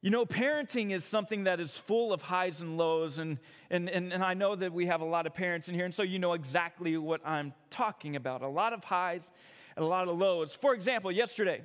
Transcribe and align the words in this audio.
You 0.00 0.10
know, 0.10 0.24
parenting 0.24 0.92
is 0.92 1.04
something 1.04 1.44
that 1.44 1.58
is 1.58 1.76
full 1.76 2.12
of 2.12 2.22
highs 2.22 2.60
and 2.60 2.78
lows, 2.78 3.18
and, 3.18 3.36
and, 3.68 3.90
and, 3.90 4.12
and 4.12 4.22
I 4.22 4.34
know 4.34 4.54
that 4.54 4.72
we 4.72 4.86
have 4.86 5.00
a 5.00 5.04
lot 5.04 5.26
of 5.26 5.34
parents 5.34 5.68
in 5.68 5.74
here, 5.74 5.84
and 5.84 5.92
so 5.92 6.04
you 6.04 6.20
know 6.20 6.34
exactly 6.34 6.96
what 6.96 7.20
I'm 7.26 7.52
talking 7.70 8.14
about. 8.14 8.42
A 8.42 8.48
lot 8.48 8.72
of 8.72 8.84
highs 8.84 9.22
and 9.74 9.84
a 9.84 9.88
lot 9.88 10.06
of 10.06 10.16
lows. 10.16 10.54
For 10.54 10.72
example, 10.72 11.10
yesterday, 11.10 11.62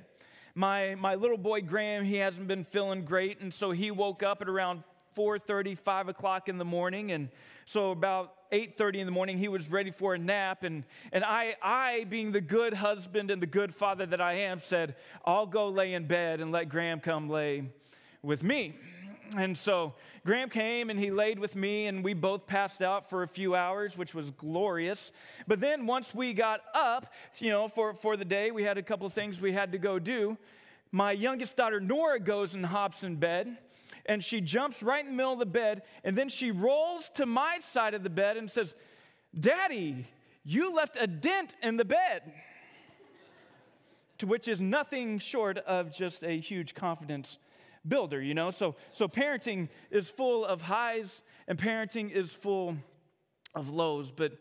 my, 0.56 0.96
my 0.96 1.14
little 1.14 1.36
boy 1.36 1.60
Graham, 1.60 2.04
he 2.04 2.16
hasn't 2.16 2.48
been 2.48 2.64
feeling 2.64 3.04
great, 3.04 3.40
and 3.40 3.54
so 3.54 3.70
he 3.70 3.92
woke 3.92 4.24
up 4.24 4.42
at 4.42 4.48
around 4.48 4.82
4.30, 5.16 5.78
5 5.78 6.08
o'clock 6.08 6.48
in 6.48 6.58
the 6.58 6.64
morning, 6.64 7.12
and 7.12 7.28
so 7.66 7.92
about 7.92 8.50
8.30 8.50 8.96
in 8.96 9.06
the 9.06 9.12
morning, 9.12 9.38
he 9.38 9.46
was 9.46 9.70
ready 9.70 9.92
for 9.92 10.14
a 10.14 10.18
nap, 10.18 10.64
and, 10.64 10.82
and 11.12 11.22
I, 11.22 11.54
I, 11.62 12.02
being 12.10 12.32
the 12.32 12.40
good 12.40 12.74
husband 12.74 13.30
and 13.30 13.40
the 13.40 13.46
good 13.46 13.72
father 13.72 14.06
that 14.06 14.20
I 14.20 14.32
am, 14.38 14.58
said, 14.58 14.96
I'll 15.24 15.46
go 15.46 15.68
lay 15.68 15.94
in 15.94 16.08
bed 16.08 16.40
and 16.40 16.50
let 16.50 16.68
Graham 16.68 16.98
come 16.98 17.30
lay 17.30 17.70
with 18.24 18.42
me. 18.42 18.74
And 19.36 19.56
so 19.56 19.94
Graham 20.24 20.48
came 20.48 20.90
and 20.90 20.98
he 20.98 21.10
laid 21.10 21.38
with 21.38 21.56
me, 21.56 21.86
and 21.86 22.04
we 22.04 22.14
both 22.14 22.46
passed 22.46 22.82
out 22.82 23.10
for 23.10 23.22
a 23.22 23.28
few 23.28 23.54
hours, 23.54 23.96
which 23.96 24.14
was 24.14 24.30
glorious. 24.30 25.12
But 25.46 25.60
then 25.60 25.86
once 25.86 26.14
we 26.14 26.32
got 26.32 26.60
up, 26.74 27.12
you 27.38 27.50
know, 27.50 27.68
for, 27.68 27.94
for 27.94 28.16
the 28.16 28.24
day, 28.24 28.50
we 28.50 28.62
had 28.62 28.78
a 28.78 28.82
couple 28.82 29.06
of 29.06 29.12
things 29.12 29.40
we 29.40 29.52
had 29.52 29.72
to 29.72 29.78
go 29.78 29.98
do. 29.98 30.36
My 30.92 31.12
youngest 31.12 31.56
daughter, 31.56 31.80
Nora, 31.80 32.20
goes 32.20 32.54
and 32.54 32.64
hops 32.64 33.02
in 33.02 33.16
bed, 33.16 33.58
and 34.06 34.22
she 34.22 34.40
jumps 34.40 34.82
right 34.82 35.04
in 35.04 35.10
the 35.10 35.16
middle 35.16 35.32
of 35.32 35.38
the 35.38 35.46
bed, 35.46 35.82
and 36.04 36.16
then 36.16 36.28
she 36.28 36.50
rolls 36.50 37.10
to 37.14 37.26
my 37.26 37.58
side 37.72 37.94
of 37.94 38.02
the 38.02 38.10
bed 38.10 38.36
and 38.36 38.50
says, 38.50 38.74
Daddy, 39.38 40.06
you 40.44 40.74
left 40.74 40.96
a 41.00 41.06
dent 41.06 41.54
in 41.62 41.76
the 41.76 41.84
bed. 41.84 42.22
to 44.18 44.26
which 44.26 44.46
is 44.46 44.60
nothing 44.60 45.18
short 45.18 45.58
of 45.58 45.92
just 45.92 46.22
a 46.22 46.38
huge 46.38 46.74
confidence 46.74 47.38
builder, 47.86 48.20
you 48.20 48.34
know? 48.34 48.50
So, 48.50 48.76
so 48.92 49.08
parenting 49.08 49.68
is 49.90 50.08
full 50.08 50.44
of 50.44 50.62
highs 50.62 51.22
and 51.48 51.58
parenting 51.58 52.10
is 52.10 52.32
full 52.32 52.76
of 53.54 53.68
lows. 53.68 54.10
But, 54.10 54.32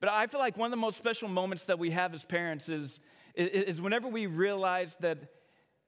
but 0.00 0.08
I 0.08 0.26
feel 0.26 0.40
like 0.40 0.56
one 0.56 0.66
of 0.66 0.72
the 0.72 0.76
most 0.76 0.98
special 0.98 1.28
moments 1.28 1.64
that 1.64 1.78
we 1.78 1.90
have 1.90 2.14
as 2.14 2.24
parents 2.24 2.68
is, 2.68 3.00
is, 3.34 3.80
whenever 3.80 4.08
we 4.08 4.26
realize 4.26 4.96
that, 5.00 5.18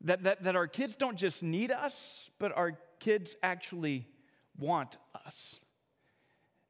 that, 0.03 0.23
that, 0.23 0.45
that 0.45 0.57
our 0.57 0.67
kids 0.67 0.97
don't 0.97 1.17
just 1.17 1.43
need 1.43 1.71
us, 1.71 2.31
but 2.39 2.57
our 2.57 2.79
kids 3.01 3.35
actually 3.43 4.07
want 4.59 4.97
us. 5.27 5.61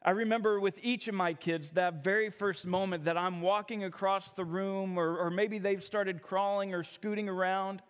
I 0.03 0.13
remember 0.13 0.59
with 0.59 0.79
each 0.81 1.09
of 1.09 1.15
my 1.15 1.35
kids 1.35 1.71
that 1.75 2.03
very 2.03 2.31
first 2.31 2.65
moment 2.65 3.05
that 3.05 3.19
I'm 3.19 3.43
walking 3.43 3.85
across 3.85 4.31
the 4.31 4.45
room, 4.47 4.99
or, 4.99 5.19
or 5.19 5.31
maybe 5.31 5.59
they've 5.59 5.85
started 5.85 6.23
crawling 6.23 6.73
or 6.73 6.83
scooting 6.83 7.29
around, 7.29 7.83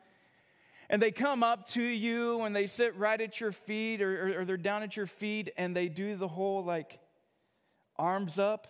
and 0.90 1.00
they 1.00 1.12
come 1.12 1.44
up 1.44 1.68
to 1.68 1.82
you 1.82 2.42
and 2.42 2.54
they 2.54 2.66
sit 2.66 2.96
right 2.96 3.20
at 3.20 3.40
your 3.40 3.52
feet 3.52 4.02
or, 4.02 4.26
or, 4.26 4.40
or, 4.40 4.44
they're 4.44 4.56
down 4.56 4.82
at 4.82 4.96
your 4.96 5.06
feet 5.06 5.48
and 5.56 5.74
they 5.74 5.88
do 5.88 6.16
the 6.16 6.26
whole 6.26 6.64
like 6.64 6.98
arms 7.96 8.40
up. 8.40 8.66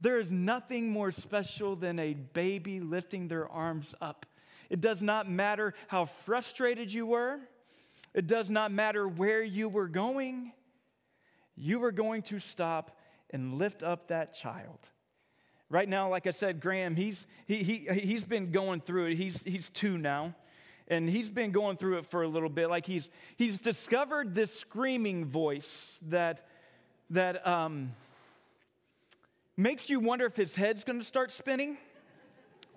There 0.00 0.20
is 0.20 0.30
nothing 0.30 0.90
more 0.90 1.10
special 1.10 1.74
than 1.74 1.98
a 1.98 2.14
baby 2.14 2.78
lifting 2.78 3.26
their 3.26 3.48
arms 3.48 3.96
up. 4.00 4.26
It 4.70 4.80
does 4.80 5.02
not 5.02 5.28
matter 5.28 5.74
how 5.88 6.04
frustrated 6.04 6.92
you 6.92 7.04
were, 7.04 7.40
it 8.14 8.28
does 8.28 8.48
not 8.48 8.70
matter 8.70 9.08
where 9.08 9.42
you 9.42 9.68
were 9.68 9.88
going. 9.88 10.52
You 11.54 11.80
were 11.80 11.92
going 11.92 12.22
to 12.22 12.38
stop 12.38 12.96
and 13.28 13.54
lift 13.54 13.82
up 13.82 14.08
that 14.08 14.34
child. 14.34 14.78
Right 15.68 15.88
now, 15.88 16.08
like 16.08 16.26
I 16.26 16.30
said, 16.30 16.60
Graham, 16.60 16.96
he's, 16.96 17.26
he, 17.46 17.62
he, 17.62 17.88
he's 18.00 18.24
been 18.24 18.52
going 18.52 18.80
through 18.80 19.06
it. 19.06 19.16
He's, 19.16 19.42
he's 19.42 19.68
two 19.68 19.98
now 19.98 20.34
and 20.92 21.08
he's 21.08 21.30
been 21.30 21.52
going 21.52 21.78
through 21.78 21.96
it 21.96 22.06
for 22.06 22.22
a 22.22 22.28
little 22.28 22.50
bit. 22.50 22.68
Like 22.68 22.84
he's 22.84 23.08
he's 23.36 23.58
discovered 23.58 24.34
this 24.34 24.54
screaming 24.54 25.24
voice 25.24 25.98
that 26.08 26.46
that 27.08 27.46
um, 27.46 27.92
makes 29.56 29.88
you 29.88 30.00
wonder 30.00 30.26
if 30.26 30.36
his 30.36 30.54
head's 30.54 30.84
going 30.84 30.98
to 30.98 31.04
start 31.04 31.32
spinning, 31.32 31.78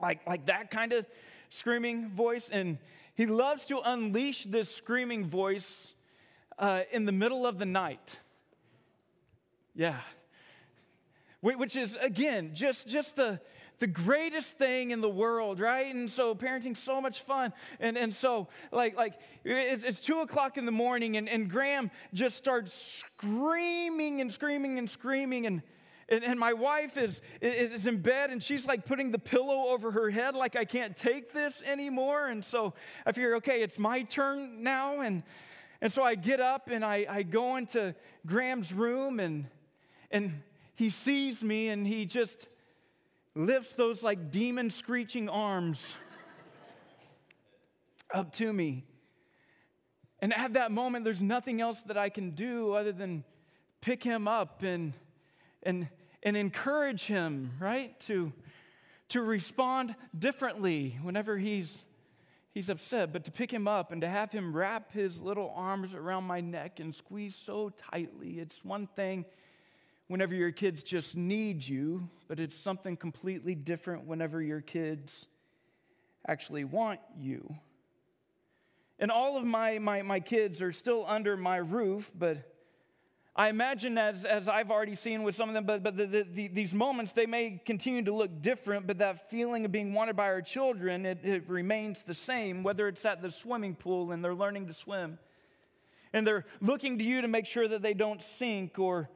like 0.01 0.25
like 0.25 0.45
that 0.45 0.71
kind 0.71 0.93
of 0.93 1.05
screaming 1.49 2.09
voice. 2.09 2.49
And 2.49 2.77
he 3.15 3.25
loves 3.25 3.65
to 3.65 3.81
unleash 3.83 4.45
this 4.45 4.73
screaming 4.73 5.25
voice 5.25 5.93
uh, 6.57 6.81
in 6.93 7.03
the 7.03 7.11
middle 7.11 7.45
of 7.45 7.59
the 7.59 7.65
night. 7.65 8.17
Yeah, 9.75 9.99
which 11.41 11.75
is 11.75 11.97
again 11.99 12.51
just 12.53 12.87
just 12.87 13.17
the 13.17 13.41
the 13.79 13.87
greatest 13.87 14.57
thing 14.57 14.91
in 14.91 15.01
the 15.01 15.09
world, 15.09 15.59
right? 15.59 15.93
And 15.93 16.09
so 16.09 16.33
parenting's 16.33 16.79
so 16.79 17.01
much 17.01 17.21
fun. 17.21 17.53
And, 17.79 17.97
and 17.97 18.15
so, 18.15 18.47
like, 18.71 18.95
like 18.95 19.19
it's, 19.43 19.83
it's 19.83 19.99
two 19.99 20.19
o'clock 20.19 20.57
in 20.57 20.65
the 20.65 20.71
morning, 20.71 21.17
and, 21.17 21.27
and 21.27 21.49
Graham 21.49 21.91
just 22.13 22.37
starts 22.37 22.73
screaming 22.73 24.21
and 24.21 24.31
screaming 24.31 24.79
and 24.79 24.89
screaming. 24.89 25.45
And, 25.45 25.61
and, 26.07 26.23
and 26.23 26.39
my 26.39 26.53
wife 26.53 26.97
is, 26.97 27.19
is 27.41 27.87
in 27.87 28.01
bed, 28.01 28.29
and 28.29 28.41
she's 28.41 28.65
like 28.65 28.85
putting 28.85 29.11
the 29.11 29.19
pillow 29.19 29.69
over 29.69 29.91
her 29.91 30.09
head, 30.09 30.35
like, 30.35 30.55
I 30.55 30.65
can't 30.65 30.95
take 30.95 31.33
this 31.33 31.61
anymore. 31.65 32.27
And 32.27 32.45
so 32.45 32.73
I 33.05 33.11
figure, 33.11 33.35
okay, 33.37 33.61
it's 33.61 33.79
my 33.79 34.03
turn 34.03 34.63
now. 34.63 35.01
And, 35.01 35.23
and 35.81 35.91
so 35.91 36.03
I 36.03 36.15
get 36.15 36.39
up 36.39 36.69
and 36.69 36.85
I, 36.85 37.05
I 37.09 37.23
go 37.23 37.57
into 37.57 37.93
Graham's 38.25 38.71
room, 38.71 39.19
and, 39.19 39.47
and 40.11 40.41
he 40.75 40.89
sees 40.89 41.43
me, 41.43 41.69
and 41.69 41.85
he 41.85 42.05
just 42.05 42.47
lifts 43.35 43.75
those 43.75 44.01
like 44.01 44.31
demon 44.31 44.69
screeching 44.69 45.27
arms 45.27 45.93
up 48.13 48.33
to 48.33 48.51
me. 48.51 48.85
And 50.19 50.33
at 50.33 50.53
that 50.53 50.71
moment, 50.71 51.03
there's 51.03 51.21
nothing 51.21 51.59
else 51.59 51.81
that 51.87 51.97
I 51.97 52.09
can 52.09 52.31
do 52.31 52.73
other 52.73 52.93
than 52.93 53.25
pick 53.81 54.01
him 54.01 54.27
up 54.27 54.63
and, 54.63 54.93
and, 55.63 55.89
and 56.23 56.37
encourage 56.37 57.03
him, 57.03 57.51
right? 57.59 57.99
To, 58.01 58.31
to 59.09 59.21
respond 59.21 59.95
differently 60.17 60.97
whenever 61.03 61.37
he's, 61.37 61.83
he's 62.53 62.69
upset, 62.69 63.11
but 63.11 63.25
to 63.25 63.31
pick 63.31 63.51
him 63.51 63.67
up 63.67 63.91
and 63.91 64.01
to 64.01 64.07
have 64.07 64.31
him 64.31 64.55
wrap 64.55 64.93
his 64.93 65.19
little 65.19 65.53
arms 65.55 65.93
around 65.93 66.23
my 66.23 66.39
neck 66.39 66.79
and 66.79 66.95
squeeze 66.95 67.35
so 67.35 67.71
tightly. 67.91 68.39
It's 68.39 68.63
one 68.63 68.87
thing 68.95 69.25
whenever 70.07 70.35
your 70.35 70.51
kids 70.51 70.83
just 70.83 71.15
need 71.15 71.65
you, 71.65 72.09
but 72.27 72.39
it's 72.39 72.57
something 72.57 72.95
completely 72.95 73.55
different 73.55 74.05
whenever 74.05 74.41
your 74.41 74.61
kids 74.61 75.27
actually 76.27 76.63
want 76.63 76.99
you. 77.17 77.55
And 78.99 79.11
all 79.11 79.37
of 79.37 79.43
my, 79.43 79.79
my, 79.79 80.01
my 80.01 80.19
kids 80.19 80.61
are 80.61 80.71
still 80.71 81.05
under 81.07 81.35
my 81.35 81.57
roof, 81.57 82.11
but 82.17 82.51
I 83.35 83.49
imagine, 83.49 83.97
as, 83.97 84.23
as 84.23 84.47
I've 84.47 84.71
already 84.71 84.95
seen 84.95 85.23
with 85.23 85.35
some 85.35 85.49
of 85.49 85.55
them, 85.55 85.65
but, 85.65 85.83
but 85.83 85.97
the, 85.97 86.05
the, 86.05 86.23
the, 86.23 86.47
these 86.47 86.73
moments, 86.73 87.11
they 87.11 87.25
may 87.25 87.61
continue 87.65 88.01
to 88.03 88.13
look 88.13 88.41
different, 88.41 88.87
but 88.87 88.99
that 88.99 89.29
feeling 89.29 89.65
of 89.65 89.73
being 89.73 89.93
wanted 89.93 90.15
by 90.15 90.27
our 90.27 90.41
children, 90.41 91.05
it, 91.05 91.19
it 91.23 91.49
remains 91.49 91.97
the 92.07 92.13
same, 92.13 92.63
whether 92.63 92.87
it's 92.87 93.03
at 93.03 93.21
the 93.21 93.29
swimming 93.29 93.75
pool 93.75 94.13
and 94.13 94.23
they're 94.23 94.33
learning 94.33 94.67
to 94.67 94.73
swim. 94.73 95.19
And 96.13 96.25
they're 96.25 96.45
looking 96.61 96.97
to 96.99 97.03
you 97.03 97.21
to 97.21 97.27
make 97.27 97.45
sure 97.45 97.67
that 97.67 97.81
they 97.81 97.93
don't 97.93 98.23
sink, 98.23 98.79
or 98.79 99.09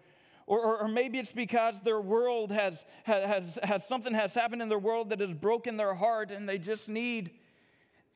or, 0.49 0.59
or, 0.59 0.77
or, 0.79 0.87
maybe 0.87 1.19
it's 1.19 1.31
because 1.31 1.75
their 1.83 2.01
world 2.01 2.51
has, 2.51 2.83
has, 3.03 3.59
has 3.61 3.87
something 3.87 4.15
has 4.15 4.33
happened 4.33 4.63
in 4.63 4.67
their 4.67 4.79
world 4.79 5.11
that 5.11 5.19
has 5.19 5.31
broken 5.31 5.77
their 5.77 5.93
heart 5.93 6.31
and 6.31 6.49
they 6.49 6.57
just 6.57 6.89
need 6.89 7.29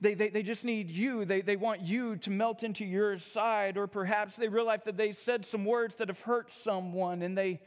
they, 0.01 0.15
they, 0.15 0.27
they 0.27 0.43
just 0.43 0.65
need 0.65 0.89
you. 0.89 1.23
They, 1.23 1.39
they 1.39 1.55
want 1.55 1.79
you 1.79 2.17
to 2.17 2.29
melt 2.29 2.63
into 2.63 2.83
your 2.83 3.19
side. 3.19 3.77
Or 3.77 3.87
perhaps 3.87 4.35
they 4.35 4.49
realize 4.49 4.81
that 4.83 4.97
they 4.97 5.13
said 5.13 5.45
some 5.45 5.63
words 5.63 5.95
that 5.95 6.09
have 6.09 6.19
hurt 6.19 6.51
someone 6.51 7.21
and 7.21 7.37
they, 7.37 7.61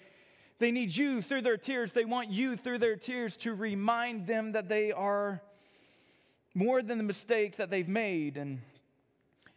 they 0.58 0.70
need 0.70 0.94
you 0.94 1.22
through 1.22 1.42
their 1.42 1.56
tears. 1.56 1.92
They 1.92 2.04
want 2.04 2.28
you 2.28 2.58
through 2.58 2.80
their 2.80 2.96
tears 2.96 3.38
to 3.38 3.54
remind 3.54 4.26
them 4.26 4.52
that 4.52 4.68
they 4.68 4.92
are 4.92 5.40
more 6.54 6.82
than 6.82 6.98
the 6.98 7.04
mistake 7.04 7.56
that 7.56 7.70
they've 7.70 7.88
made. 7.88 8.36
And 8.36 8.60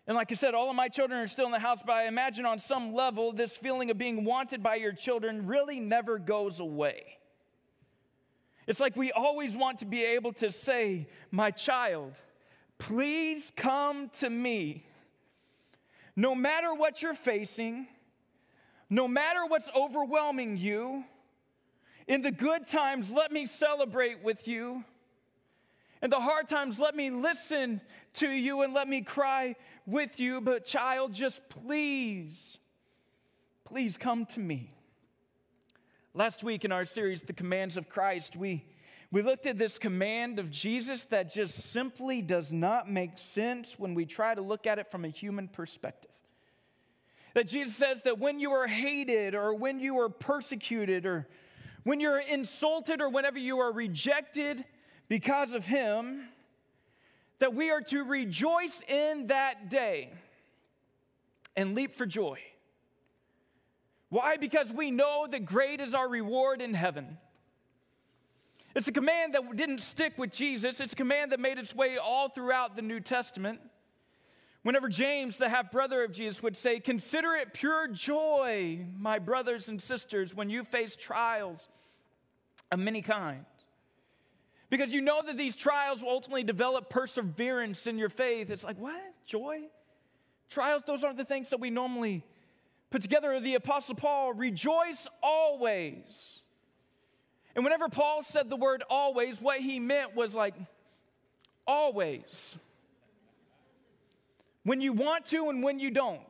and 0.09 0.15
like 0.15 0.31
I 0.31 0.35
said, 0.35 0.55
all 0.55 0.71
of 0.71 0.75
my 0.75 0.87
children 0.87 1.19
are 1.19 1.27
still 1.27 1.45
in 1.45 1.51
the 1.51 1.59
house, 1.59 1.81
but 1.85 1.93
I 1.93 2.07
imagine 2.07 2.43
on 2.43 2.57
some 2.57 2.95
level, 2.95 3.31
this 3.31 3.55
feeling 3.55 3.91
of 3.91 3.99
being 3.99 4.25
wanted 4.25 4.63
by 4.63 4.73
your 4.73 4.91
children 4.91 5.45
really 5.45 5.79
never 5.79 6.17
goes 6.17 6.59
away. 6.59 7.19
It's 8.65 8.79
like 8.79 8.95
we 8.95 9.11
always 9.11 9.55
want 9.55 9.77
to 9.79 9.85
be 9.85 10.03
able 10.03 10.33
to 10.33 10.51
say, 10.51 11.07
My 11.29 11.51
child, 11.51 12.15
please 12.79 13.51
come 13.55 14.09
to 14.17 14.31
me. 14.31 14.83
No 16.15 16.33
matter 16.33 16.73
what 16.73 17.03
you're 17.03 17.13
facing, 17.13 17.85
no 18.89 19.07
matter 19.07 19.45
what's 19.45 19.69
overwhelming 19.75 20.57
you, 20.57 21.03
in 22.07 22.23
the 22.23 22.31
good 22.31 22.65
times, 22.65 23.11
let 23.11 23.31
me 23.31 23.45
celebrate 23.45 24.23
with 24.23 24.47
you. 24.47 24.83
In 26.01 26.09
the 26.09 26.19
hard 26.19 26.47
times, 26.47 26.79
let 26.79 26.95
me 26.95 27.11
listen 27.11 27.81
to 28.15 28.29
you 28.29 28.61
and 28.61 28.73
let 28.73 28.87
me 28.87 29.01
cry 29.01 29.55
with 29.89 30.19
you, 30.19 30.41
but 30.41 30.65
child, 30.65 31.13
just 31.13 31.41
please, 31.49 32.57
please 33.65 33.97
come 33.97 34.25
to 34.27 34.39
me. 34.39 34.71
Last 36.13 36.43
week 36.43 36.65
in 36.65 36.71
our 36.71 36.85
series, 36.85 37.21
The 37.21 37.33
Commands 37.33 37.77
of 37.77 37.89
Christ, 37.89 38.35
we, 38.35 38.65
We 39.11 39.23
looked 39.23 39.47
at 39.47 39.57
this 39.57 39.79
command 39.79 40.37
of 40.37 40.51
Jesus 40.51 41.05
that 41.05 41.33
just 41.33 41.71
simply 41.71 42.21
does 42.21 42.51
not 42.51 42.89
make 42.89 43.17
sense 43.17 43.79
when 43.79 43.95
we 43.95 44.05
try 44.05 44.35
to 44.35 44.41
look 44.41 44.67
at 44.67 44.77
it 44.77 44.91
from 44.91 45.03
a 45.03 45.09
human 45.09 45.47
perspective. 45.47 46.11
That 47.33 47.47
Jesus 47.47 47.75
says 47.75 48.03
that 48.03 48.19
when 48.19 48.39
you 48.39 48.51
are 48.51 48.67
hated 48.67 49.33
or 49.33 49.55
when 49.55 49.79
you 49.79 49.99
are 49.99 50.09
persecuted 50.09 51.05
or 51.05 51.27
when 51.83 51.99
you're 51.99 52.19
insulted 52.19 53.01
or 53.01 53.09
whenever 53.09 53.39
you 53.39 53.59
are 53.59 53.71
rejected 53.71 54.63
because 55.07 55.53
of 55.53 55.65
Him, 55.65 56.27
that 57.39 57.55
we 57.55 57.71
are 57.71 57.81
to 57.81 58.03
rejoice 58.03 58.81
in 58.87 59.27
that 59.27 59.69
day 59.69 60.11
and 61.55 61.75
leap 61.75 61.95
for 61.95 62.05
joy. 62.05 62.39
Why? 64.09 64.37
Because 64.37 64.71
we 64.71 64.91
know 64.91 65.27
that 65.29 65.45
great 65.45 65.81
is 65.81 65.93
our 65.93 66.07
reward 66.07 66.61
in 66.61 66.73
heaven. 66.73 67.17
It's 68.75 68.87
a 68.87 68.91
command 68.91 69.33
that 69.33 69.55
didn't 69.55 69.81
stick 69.81 70.13
with 70.17 70.31
Jesus, 70.31 70.79
it's 70.79 70.93
a 70.93 70.95
command 70.95 71.31
that 71.31 71.39
made 71.39 71.57
its 71.57 71.75
way 71.75 71.97
all 71.97 72.29
throughout 72.29 72.75
the 72.75 72.81
New 72.81 72.99
Testament. 72.99 73.59
Whenever 74.61 74.89
James, 74.89 75.37
the 75.37 75.47
half 75.47 75.71
brother 75.71 76.03
of 76.03 76.11
Jesus, 76.11 76.43
would 76.43 76.57
say, 76.57 76.79
Consider 76.79 77.33
it 77.35 77.53
pure 77.53 77.87
joy, 77.87 78.85
my 78.97 79.17
brothers 79.17 79.69
and 79.69 79.81
sisters, 79.81 80.35
when 80.35 80.49
you 80.49 80.63
face 80.63 80.95
trials 80.95 81.67
of 82.71 82.79
many 82.79 83.01
kinds. 83.01 83.45
Because 84.69 84.91
you 84.91 85.01
know 85.01 85.21
that 85.25 85.37
these 85.37 85.55
trials 85.55 86.01
will 86.01 86.11
ultimately 86.11 86.43
develop 86.43 86.89
perseverance 86.89 87.87
in 87.87 87.97
your 87.97 88.09
faith. 88.09 88.49
It's 88.51 88.63
like, 88.63 88.77
what? 88.77 89.01
Joy? 89.25 89.61
Trials, 90.49 90.83
those 90.85 91.03
aren't 91.03 91.17
the 91.17 91.25
things 91.25 91.49
that 91.49 91.59
we 91.59 91.69
normally 91.69 92.23
put 92.91 93.01
together. 93.01 93.39
The 93.39 93.55
Apostle 93.55 93.95
Paul, 93.95 94.33
rejoice 94.33 95.07
always. 95.23 96.03
And 97.55 97.63
whenever 97.63 97.89
Paul 97.89 98.23
said 98.23 98.49
the 98.49 98.55
word 98.55 98.83
always, 98.89 99.41
what 99.41 99.59
he 99.59 99.79
meant 99.79 100.15
was 100.15 100.33
like, 100.33 100.53
always. 101.65 102.55
When 104.63 104.81
you 104.81 104.93
want 104.93 105.25
to 105.27 105.49
and 105.49 105.63
when 105.63 105.79
you 105.79 105.89
don't. 105.89 106.21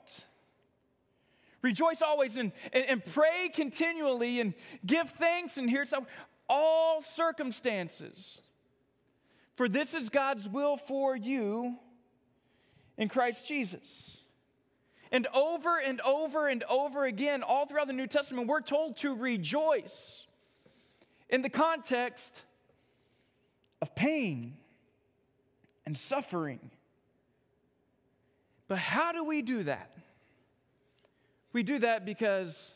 Rejoice 1.61 2.01
always 2.01 2.37
and, 2.37 2.53
and, 2.71 2.85
and 2.85 3.05
pray 3.05 3.49
continually 3.53 4.39
and 4.39 4.53
give 4.85 5.09
thanks. 5.11 5.57
And 5.57 5.69
here's 5.69 5.91
how 5.91 6.05
all 6.49 7.01
circumstances. 7.01 8.41
For 9.55 9.69
this 9.69 9.93
is 9.93 10.09
God's 10.09 10.49
will 10.49 10.77
for 10.77 11.15
you 11.15 11.77
in 12.97 13.07
Christ 13.07 13.45
Jesus. 13.47 14.17
And 15.11 15.27
over 15.33 15.79
and 15.79 16.01
over 16.01 16.47
and 16.47 16.63
over 16.63 17.05
again, 17.05 17.43
all 17.43 17.65
throughout 17.65 17.87
the 17.87 17.93
New 17.93 18.07
Testament, 18.07 18.47
we're 18.47 18.61
told 18.61 18.97
to 18.97 19.15
rejoice 19.15 20.25
in 21.29 21.41
the 21.41 21.49
context 21.49 22.43
of 23.81 23.95
pain 23.95 24.55
and 25.85 25.97
suffering. 25.97 26.59
But 28.67 28.77
how 28.77 29.11
do 29.11 29.23
we 29.23 29.41
do 29.41 29.63
that? 29.63 29.91
We 31.53 31.63
do 31.63 31.79
that 31.79 32.05
because 32.05 32.73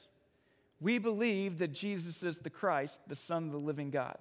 we 0.83 0.97
believe 0.97 1.59
that 1.59 1.71
Jesus 1.71 2.24
is 2.24 2.38
the 2.39 2.50
Christ, 2.50 3.00
the 3.07 3.15
Son 3.15 3.45
of 3.45 3.51
the 3.53 3.57
living 3.57 3.89
God. 3.89 4.18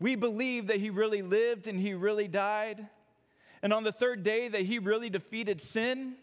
We 0.00 0.16
believe 0.16 0.68
that 0.68 0.80
he 0.80 0.88
really 0.88 1.20
lived 1.20 1.66
and 1.66 1.78
he 1.78 1.92
really 1.92 2.26
died. 2.26 2.86
And 3.62 3.74
on 3.74 3.84
the 3.84 3.92
third 3.92 4.24
day, 4.24 4.48
that 4.48 4.62
he 4.62 4.78
really 4.78 5.10
defeated 5.10 5.60
sin 5.60 6.14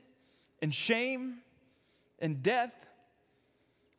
and 0.64 0.74
shame 0.74 1.36
and 2.18 2.42
death 2.42 2.74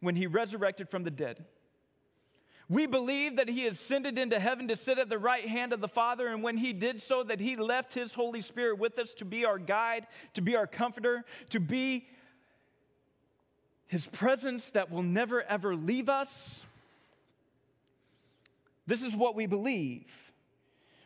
when 0.00 0.16
he 0.16 0.26
resurrected 0.26 0.88
from 0.88 1.04
the 1.04 1.12
dead. 1.12 1.44
We 2.68 2.86
believe 2.86 3.36
that 3.36 3.48
he 3.48 3.68
ascended 3.68 4.18
into 4.18 4.40
heaven 4.40 4.66
to 4.66 4.74
sit 4.74 4.98
at 4.98 5.08
the 5.08 5.18
right 5.18 5.46
hand 5.46 5.72
of 5.72 5.80
the 5.80 5.86
Father, 5.86 6.26
and 6.26 6.42
when 6.42 6.56
he 6.56 6.72
did 6.72 7.00
so, 7.00 7.22
that 7.22 7.38
he 7.38 7.54
left 7.54 7.94
his 7.94 8.14
Holy 8.14 8.40
Spirit 8.40 8.80
with 8.80 8.98
us 8.98 9.14
to 9.14 9.24
be 9.24 9.44
our 9.44 9.60
guide, 9.60 10.08
to 10.34 10.40
be 10.40 10.56
our 10.56 10.66
comforter, 10.66 11.24
to 11.50 11.60
be 11.60 12.08
his 13.86 14.06
presence 14.08 14.68
that 14.70 14.90
will 14.90 15.02
never 15.02 15.42
ever 15.42 15.76
leave 15.76 16.08
us. 16.08 16.60
This 18.86 19.02
is 19.02 19.16
what 19.16 19.34
we 19.34 19.46
believe. 19.46 20.06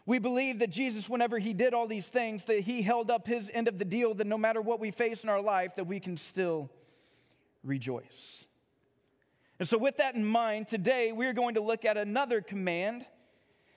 We 0.06 0.19
believe 0.19 0.59
that 0.59 0.71
Jesus, 0.71 1.09
whenever 1.09 1.38
he 1.38 1.53
did 1.53 1.73
all 1.73 1.87
these 1.87 2.09
things, 2.09 2.44
that 2.47 2.61
he 2.61 2.82
held 2.82 3.11
up 3.11 3.27
his 3.27 3.50
end 3.53 3.69
of 3.69 3.79
the 3.79 3.85
deal, 3.85 4.15
that 4.15 4.27
no 4.27 4.38
matter 4.38 4.61
what 4.61 4.81
we 4.81 4.91
face 4.91 5.23
in 5.23 5.29
our 5.29 5.41
life, 5.41 5.77
that 5.77 5.87
we 5.87 6.00
can 6.00 6.17
still 6.17 6.71
rejoice. 7.62 8.44
And 9.59 9.69
so, 9.69 9.76
with 9.76 9.99
that 9.99 10.15
in 10.15 10.25
mind, 10.25 10.69
today 10.69 11.12
we're 11.12 11.35
going 11.35 11.55
to 11.55 11.61
look 11.61 11.85
at 11.85 11.97
another 11.97 12.41
command 12.41 13.05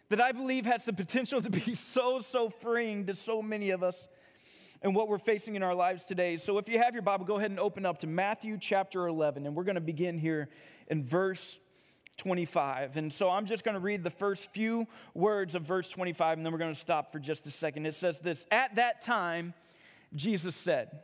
that 0.09 0.21
I 0.21 0.31
believe 0.31 0.65
has 0.65 0.85
the 0.85 0.93
potential 0.93 1.41
to 1.41 1.49
be 1.49 1.75
so, 1.93 2.19
so 2.19 2.49
freeing 2.49 3.05
to 3.07 3.15
so 3.15 3.41
many 3.41 3.71
of 3.71 3.83
us 3.83 4.07
and 4.83 4.93
what 4.93 5.07
we're 5.07 5.17
facing 5.17 5.55
in 5.55 5.63
our 5.63 5.73
lives 5.73 6.05
today. 6.05 6.37
So, 6.37 6.57
if 6.57 6.69
you 6.69 6.77
have 6.77 6.93
your 6.93 7.03
Bible, 7.03 7.25
go 7.25 7.37
ahead 7.37 7.49
and 7.49 7.59
open 7.59 7.85
up 7.85 7.99
to 7.99 8.07
Matthew 8.07 8.57
chapter 8.59 9.07
11, 9.07 9.47
and 9.47 9.55
we're 9.55 9.63
going 9.63 9.75
to 9.75 9.81
begin 9.81 10.19
here 10.19 10.49
in 10.87 11.03
verse 11.03 11.59
25. 12.17 12.97
And 12.97 13.11
so 13.11 13.29
I'm 13.29 13.45
just 13.45 13.63
going 13.63 13.73
to 13.73 13.79
read 13.79 14.03
the 14.03 14.09
first 14.09 14.51
few 14.53 14.85
words 15.13 15.55
of 15.55 15.63
verse 15.63 15.89
25, 15.89 16.37
and 16.37 16.45
then 16.45 16.53
we're 16.53 16.59
going 16.59 16.73
to 16.73 16.79
stop 16.79 17.11
for 17.11 17.19
just 17.19 17.47
a 17.47 17.51
second. 17.51 17.85
It 17.85 17.95
says 17.95 18.19
this 18.19 18.45
At 18.51 18.75
that 18.75 19.03
time, 19.03 19.53
Jesus 20.13 20.55
said, 20.55 20.99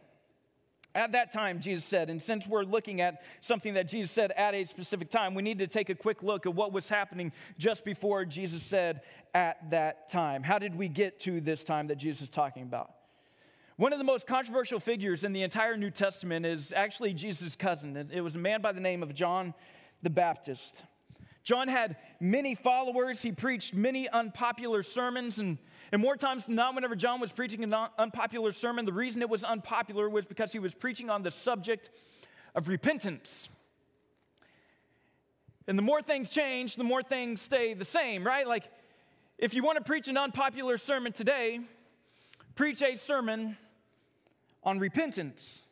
at 0.95 1.11
that 1.11 1.31
time, 1.31 1.59
Jesus 1.61 1.85
said, 1.85 2.09
and 2.09 2.19
since 2.19 2.47
we're 2.47 2.63
looking 2.63 2.99
at 2.99 3.21
something 3.41 3.75
that 3.75 3.87
Jesus 3.87 4.11
said 4.11 4.31
at 4.31 4.55
a 4.55 4.65
specific 4.65 5.11
time, 5.11 5.35
we 5.35 5.43
need 5.43 5.59
to 5.59 5.67
take 5.67 5.89
a 5.89 5.95
quick 5.95 6.23
look 6.23 6.47
at 6.47 6.55
what 6.55 6.73
was 6.73 6.89
happening 6.89 7.31
just 7.59 7.85
before 7.85 8.25
Jesus 8.25 8.63
said 8.63 9.01
at 9.35 9.69
that 9.69 10.09
time. 10.09 10.41
How 10.41 10.57
did 10.57 10.75
we 10.75 10.87
get 10.87 11.19
to 11.21 11.41
this 11.41 11.63
time 11.63 11.87
that 11.87 11.97
Jesus 11.97 12.23
is 12.23 12.29
talking 12.29 12.63
about? 12.63 12.91
One 13.79 13.93
of 13.93 13.97
the 13.97 14.03
most 14.03 14.27
controversial 14.27 14.81
figures 14.81 15.23
in 15.23 15.31
the 15.31 15.41
entire 15.41 15.77
New 15.77 15.89
Testament 15.89 16.45
is 16.45 16.73
actually 16.75 17.13
Jesus' 17.13 17.55
cousin. 17.55 18.09
It 18.11 18.19
was 18.19 18.35
a 18.35 18.37
man 18.37 18.59
by 18.61 18.73
the 18.73 18.81
name 18.81 19.01
of 19.01 19.13
John 19.13 19.53
the 20.03 20.09
Baptist. 20.09 20.83
John 21.45 21.69
had 21.69 21.95
many 22.19 22.55
followers. 22.55 23.21
He 23.21 23.31
preached 23.31 23.73
many 23.73 24.09
unpopular 24.09 24.83
sermons. 24.83 25.39
And, 25.39 25.57
and 25.93 26.01
more 26.01 26.17
times 26.17 26.45
than 26.45 26.55
not, 26.55 26.75
whenever 26.75 26.93
John 26.93 27.21
was 27.21 27.31
preaching 27.31 27.63
an 27.63 27.73
unpopular 27.97 28.51
sermon, 28.51 28.83
the 28.83 28.91
reason 28.91 29.21
it 29.21 29.29
was 29.29 29.45
unpopular 29.45 30.09
was 30.09 30.25
because 30.25 30.51
he 30.51 30.59
was 30.59 30.75
preaching 30.75 31.09
on 31.09 31.23
the 31.23 31.31
subject 31.31 31.89
of 32.55 32.67
repentance. 32.67 33.47
And 35.69 35.79
the 35.79 35.83
more 35.83 36.01
things 36.01 36.29
change, 36.29 36.75
the 36.75 36.83
more 36.83 37.01
things 37.01 37.41
stay 37.41 37.75
the 37.75 37.85
same, 37.85 38.27
right? 38.27 38.45
Like, 38.45 38.65
if 39.37 39.53
you 39.53 39.63
want 39.63 39.77
to 39.77 39.83
preach 39.85 40.09
an 40.09 40.17
unpopular 40.17 40.77
sermon 40.77 41.13
today, 41.13 41.61
preach 42.55 42.81
a 42.81 42.97
sermon 42.97 43.55
on 44.69 44.79
repentance. 44.79 45.63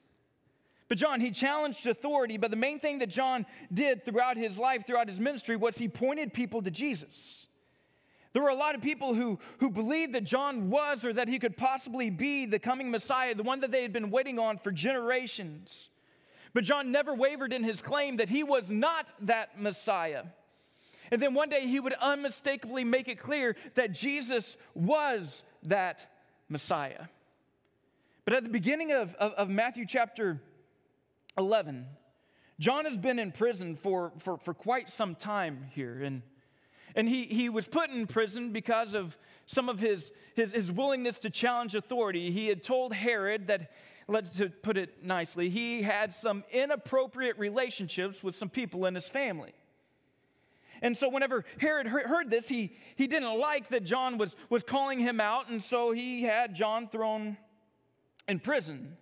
But 0.90 0.98
John, 0.98 1.20
he 1.20 1.32
challenged 1.32 1.86
authority, 1.86 2.38
but 2.38 2.50
the 2.50 2.58
main 2.58 2.80
thing 2.80 3.00
that 3.00 3.10
John 3.10 3.46
did 3.74 4.04
throughout 4.04 4.38
his 4.38 4.58
life, 4.58 4.86
throughout 4.88 5.08
his 5.08 5.20
ministry, 5.20 5.56
was 5.56 5.78
he 5.78 5.88
pointed 5.88 6.34
people 6.34 6.62
to 6.62 6.72
Jesus. 6.72 7.48
There 8.34 8.42
were 8.42 8.50
a 8.50 8.56
lot 8.56 8.76
of 8.76 8.82
people 8.82 9.14
who, 9.14 9.40
who 9.60 9.70
believed 9.70 10.14
that 10.14 10.24
John 10.24 10.70
was 10.70 11.04
or 11.04 11.14
that 11.14 11.28
he 11.28 11.40
could 11.40 11.58
possibly 11.58 12.10
be 12.10 12.46
the 12.46 12.60
coming 12.60 12.90
Messiah, 12.90 13.36
the 13.36 13.44
one 13.44 13.60
that 13.62 13.72
they 13.72 13.82
had 13.82 13.94
been 13.94 14.10
waiting 14.10 14.40
on 14.40 14.58
for 14.58 14.72
generations. 14.72 15.90
But 16.54 16.64
John 16.64 16.92
never 16.92 17.14
wavered 17.14 17.54
in 17.54 17.64
his 17.64 17.82
claim 17.82 18.18
that 18.18 18.30
he 18.30 18.44
was 18.44 18.70
not 18.70 19.06
that 19.22 19.60
Messiah. 19.60 20.24
And 21.12 21.22
then 21.22 21.34
one 21.34 21.50
day 21.50 21.62
he 21.62 21.80
would 21.80 21.94
unmistakably 21.94 22.84
make 22.84 23.08
it 23.08 23.20
clear 23.20 23.56
that 23.76 23.92
Jesus 23.92 24.58
was 24.74 25.44
that 25.64 26.06
Messiah. 26.50 27.06
But 28.28 28.34
at 28.34 28.44
the 28.44 28.50
beginning 28.50 28.92
of, 28.92 29.16
of, 29.16 29.32
of 29.36 29.50
Matthew 29.50 29.86
chapter 29.86 30.42
11. 31.38 31.86
John 32.60 32.84
has 32.84 32.98
been 32.98 33.20
in 33.20 33.32
prison 33.32 33.78
for, 33.78 34.12
for, 34.18 34.38
for 34.38 34.54
quite 34.54 34.90
some 34.90 35.16
time 35.16 35.68
here. 35.72 36.04
And, 36.04 36.22
and 36.94 37.08
he, 37.08 37.24
he 37.24 37.48
was 37.48 37.70
put 37.70 37.90
in 37.90 38.06
prison 38.06 38.52
because 38.52 38.96
of 38.96 39.18
some 39.46 39.70
of 39.70 39.80
his, 39.80 40.12
his, 40.36 40.52
his 40.52 40.70
willingness 40.70 41.20
to 41.20 41.30
challenge 41.30 41.74
authority. 41.74 42.30
He 42.30 42.48
had 42.48 42.66
told 42.66 42.92
Herod 42.92 43.48
that, 43.48 43.72
let's 44.10 44.36
to 44.40 44.50
put 44.50 44.78
it 44.78 45.06
nicely, 45.06 45.50
he 45.50 45.82
had 45.82 46.14
some 46.14 46.44
inappropriate 46.52 47.40
relationships 47.40 48.22
with 48.22 48.36
some 48.36 48.50
people 48.50 48.88
in 48.88 48.96
his 48.96 49.06
family. 49.06 49.54
And 50.82 50.98
so, 50.98 51.08
whenever 51.08 51.46
Herod 51.60 51.88
heard 51.88 52.30
this, 52.30 52.50
he, 52.50 52.76
he 52.98 53.08
didn't 53.08 53.40
like 53.40 53.70
that 53.70 53.86
John 53.86 54.18
was, 54.18 54.36
was 54.50 54.64
calling 54.64 55.00
him 55.00 55.22
out, 55.22 55.50
and 55.50 55.64
so 55.64 55.94
he 55.94 56.24
had 56.24 56.54
John 56.54 56.90
thrown 56.90 57.38
in 58.28 58.40
prison. 58.40 58.98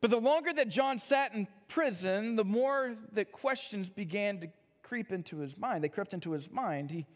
But 0.00 0.10
the 0.10 0.20
longer 0.20 0.52
that 0.52 0.68
John 0.68 0.98
sat 0.98 1.34
in 1.34 1.46
prison, 1.68 2.36
the 2.36 2.44
more 2.44 2.94
that 3.12 3.32
questions 3.32 3.88
began 3.88 4.40
to 4.40 4.48
creep 4.82 5.12
into 5.12 5.38
his 5.38 5.56
mind. 5.56 5.82
They 5.82 5.88
crept 5.88 6.12
into 6.12 6.32
his 6.32 6.50
mind. 6.50 6.90
He, 6.90 7.06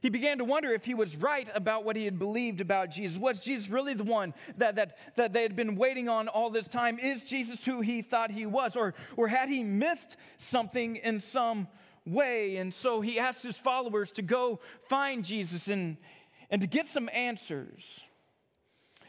he 0.00 0.08
began 0.08 0.38
to 0.38 0.44
wonder 0.44 0.72
if 0.72 0.84
he 0.84 0.94
was 0.94 1.16
right 1.16 1.48
about 1.54 1.84
what 1.84 1.96
he 1.96 2.04
had 2.04 2.18
believed 2.18 2.60
about 2.60 2.90
Jesus. 2.90 3.18
Was 3.18 3.40
Jesus 3.40 3.68
really 3.68 3.94
the 3.94 4.04
one 4.04 4.34
that, 4.56 4.76
that, 4.76 4.96
that 5.16 5.32
they 5.32 5.42
had 5.42 5.54
been 5.54 5.76
waiting 5.76 6.08
on 6.08 6.28
all 6.28 6.50
this 6.50 6.66
time? 6.66 6.98
Is 6.98 7.24
Jesus 7.24 7.64
who 7.64 7.82
he 7.82 8.02
thought 8.02 8.30
he 8.30 8.46
was? 8.46 8.74
Or, 8.74 8.94
or 9.16 9.28
had 9.28 9.48
he 9.48 9.62
missed 9.62 10.16
something 10.38 10.96
in 10.96 11.20
some 11.20 11.68
way. 12.06 12.56
And 12.56 12.72
so 12.72 13.00
he 13.00 13.18
asked 13.18 13.42
his 13.42 13.56
followers 13.56 14.12
to 14.12 14.22
go 14.22 14.60
find 14.88 15.24
Jesus 15.24 15.68
and, 15.68 15.96
and 16.50 16.60
to 16.60 16.66
get 16.66 16.86
some 16.86 17.08
answers. 17.12 18.00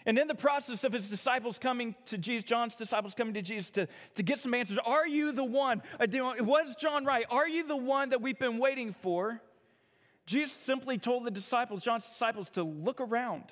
And 0.05 0.19
in 0.19 0.27
the 0.27 0.35
process 0.35 0.83
of 0.83 0.93
his 0.93 1.09
disciples 1.09 1.57
coming 1.57 1.95
to 2.07 2.17
Jesus, 2.17 2.43
John's 2.43 2.75
disciples 2.75 3.15
coming 3.15 3.33
to 3.33 3.41
Jesus 3.41 3.71
to, 3.71 3.87
to 4.15 4.23
get 4.23 4.39
some 4.39 4.53
answers, 4.53 4.77
are 4.85 5.07
you 5.07 5.31
the 5.31 5.43
one? 5.43 5.81
Uh, 5.99 6.05
was 6.39 6.75
John 6.75 7.05
right? 7.05 7.25
Are 7.29 7.47
you 7.47 7.67
the 7.67 7.75
one 7.75 8.11
that 8.11 8.21
we've 8.21 8.37
been 8.37 8.59
waiting 8.59 8.93
for? 9.01 9.41
Jesus 10.27 10.55
simply 10.55 10.97
told 10.97 11.25
the 11.25 11.31
disciples, 11.31 11.83
John's 11.83 12.05
disciples, 12.05 12.49
to 12.51 12.63
look 12.63 13.01
around 13.01 13.45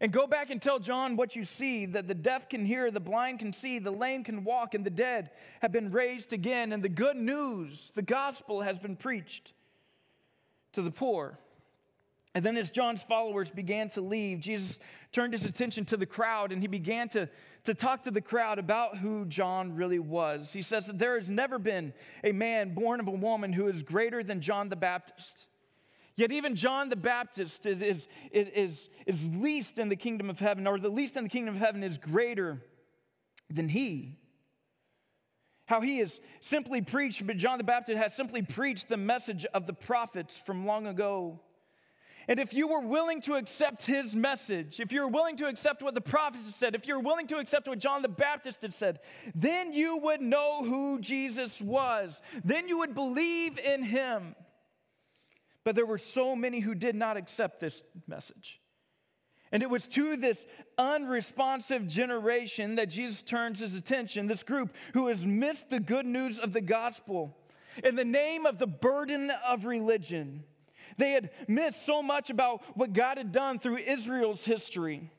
and 0.00 0.12
go 0.12 0.26
back 0.26 0.50
and 0.50 0.60
tell 0.60 0.80
John 0.80 1.16
what 1.16 1.36
you 1.36 1.44
see 1.44 1.86
that 1.86 2.08
the 2.08 2.14
deaf 2.14 2.48
can 2.48 2.64
hear, 2.64 2.90
the 2.90 3.00
blind 3.00 3.38
can 3.38 3.52
see, 3.52 3.78
the 3.78 3.92
lame 3.92 4.24
can 4.24 4.42
walk, 4.42 4.74
and 4.74 4.84
the 4.84 4.90
dead 4.90 5.30
have 5.60 5.70
been 5.70 5.92
raised 5.92 6.32
again. 6.32 6.72
And 6.72 6.82
the 6.82 6.88
good 6.88 7.16
news, 7.16 7.92
the 7.94 8.02
gospel, 8.02 8.62
has 8.62 8.78
been 8.78 8.96
preached 8.96 9.52
to 10.72 10.82
the 10.82 10.90
poor. 10.90 11.38
And 12.34 12.44
then, 12.44 12.56
as 12.56 12.70
John's 12.70 13.02
followers 13.02 13.50
began 13.50 13.90
to 13.90 14.00
leave, 14.00 14.40
Jesus 14.40 14.78
turned 15.12 15.34
his 15.34 15.44
attention 15.44 15.84
to 15.86 15.98
the 15.98 16.06
crowd 16.06 16.50
and 16.50 16.62
he 16.62 16.66
began 16.66 17.10
to, 17.10 17.28
to 17.64 17.74
talk 17.74 18.04
to 18.04 18.10
the 18.10 18.22
crowd 18.22 18.58
about 18.58 18.96
who 18.96 19.26
John 19.26 19.76
really 19.76 19.98
was. 19.98 20.50
He 20.50 20.62
says 20.62 20.86
that 20.86 20.98
there 20.98 21.18
has 21.18 21.28
never 21.28 21.58
been 21.58 21.92
a 22.24 22.32
man 22.32 22.72
born 22.72 23.00
of 23.00 23.08
a 23.08 23.12
woman 23.12 23.52
who 23.52 23.68
is 23.68 23.82
greater 23.82 24.22
than 24.22 24.40
John 24.40 24.70
the 24.70 24.76
Baptist. 24.76 25.46
Yet 26.16 26.32
even 26.32 26.56
John 26.56 26.88
the 26.88 26.96
Baptist 26.96 27.66
is, 27.66 27.82
is, 27.82 28.08
is, 28.32 28.88
is 29.06 29.26
least 29.34 29.78
in 29.78 29.90
the 29.90 29.96
kingdom 29.96 30.30
of 30.30 30.38
heaven, 30.38 30.66
or 30.66 30.78
the 30.78 30.88
least 30.88 31.16
in 31.16 31.24
the 31.24 31.30
kingdom 31.30 31.54
of 31.54 31.60
heaven 31.60 31.82
is 31.82 31.98
greater 31.98 32.62
than 33.50 33.68
he. 33.68 34.18
How 35.66 35.80
he 35.80 35.98
has 35.98 36.20
simply 36.40 36.82
preached, 36.82 37.26
but 37.26 37.36
John 37.36 37.58
the 37.58 37.64
Baptist 37.64 37.98
has 37.98 38.14
simply 38.14 38.42
preached 38.42 38.88
the 38.88 38.96
message 38.96 39.44
of 39.54 39.66
the 39.66 39.72
prophets 39.72 40.40
from 40.44 40.66
long 40.66 40.86
ago. 40.86 41.40
And 42.28 42.38
if 42.38 42.54
you 42.54 42.68
were 42.68 42.80
willing 42.80 43.20
to 43.22 43.34
accept 43.34 43.84
his 43.84 44.14
message, 44.14 44.80
if 44.80 44.92
you're 44.92 45.08
willing 45.08 45.36
to 45.38 45.46
accept 45.46 45.82
what 45.82 45.94
the 45.94 46.00
prophets 46.00 46.44
had 46.44 46.54
said, 46.54 46.74
if 46.74 46.86
you're 46.86 47.00
willing 47.00 47.26
to 47.28 47.38
accept 47.38 47.66
what 47.66 47.78
John 47.78 48.02
the 48.02 48.08
Baptist 48.08 48.62
had 48.62 48.74
said, 48.74 49.00
then 49.34 49.72
you 49.72 49.98
would 49.98 50.20
know 50.20 50.64
who 50.64 51.00
Jesus 51.00 51.60
was. 51.60 52.20
Then 52.44 52.68
you 52.68 52.78
would 52.78 52.94
believe 52.94 53.58
in 53.58 53.82
him. 53.82 54.36
But 55.64 55.76
there 55.76 55.86
were 55.86 55.98
so 55.98 56.34
many 56.36 56.60
who 56.60 56.74
did 56.74 56.94
not 56.94 57.16
accept 57.16 57.60
this 57.60 57.82
message. 58.06 58.60
And 59.52 59.62
it 59.62 59.68
was 59.68 59.86
to 59.88 60.16
this 60.16 60.46
unresponsive 60.78 61.86
generation 61.86 62.76
that 62.76 62.88
Jesus 62.88 63.22
turns 63.22 63.60
his 63.60 63.74
attention, 63.74 64.26
this 64.26 64.42
group 64.42 64.74
who 64.94 65.08
has 65.08 65.26
missed 65.26 65.68
the 65.68 65.78
good 65.78 66.06
news 66.06 66.38
of 66.38 66.54
the 66.54 66.62
gospel 66.62 67.36
in 67.84 67.94
the 67.94 68.04
name 68.04 68.46
of 68.46 68.58
the 68.58 68.66
burden 68.66 69.30
of 69.46 69.64
religion. 69.66 70.44
They 70.98 71.12
had 71.12 71.30
missed 71.48 71.84
so 71.84 72.02
much 72.02 72.30
about 72.30 72.62
what 72.76 72.92
God 72.92 73.18
had 73.18 73.32
done 73.32 73.58
through 73.58 73.78
Israel's 73.78 74.44
history 74.44 75.10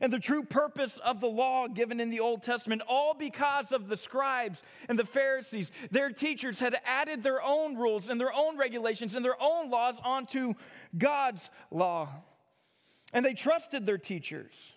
and 0.00 0.12
the 0.12 0.18
true 0.18 0.44
purpose 0.44 0.98
of 1.04 1.20
the 1.20 1.28
law 1.28 1.66
given 1.68 2.00
in 2.00 2.10
the 2.10 2.20
Old 2.20 2.42
Testament, 2.42 2.82
all 2.88 3.14
because 3.14 3.72
of 3.72 3.88
the 3.88 3.96
scribes 3.96 4.62
and 4.88 4.98
the 4.98 5.04
Pharisees. 5.04 5.70
Their 5.90 6.10
teachers 6.10 6.60
had 6.60 6.76
added 6.84 7.22
their 7.22 7.42
own 7.42 7.76
rules 7.76 8.08
and 8.08 8.20
their 8.20 8.32
own 8.32 8.56
regulations 8.56 9.14
and 9.14 9.24
their 9.24 9.40
own 9.40 9.70
laws 9.70 9.96
onto 10.04 10.54
God's 10.96 11.48
law. 11.70 12.08
And 13.12 13.24
they 13.24 13.34
trusted 13.34 13.86
their 13.86 13.98
teachers. 13.98 14.72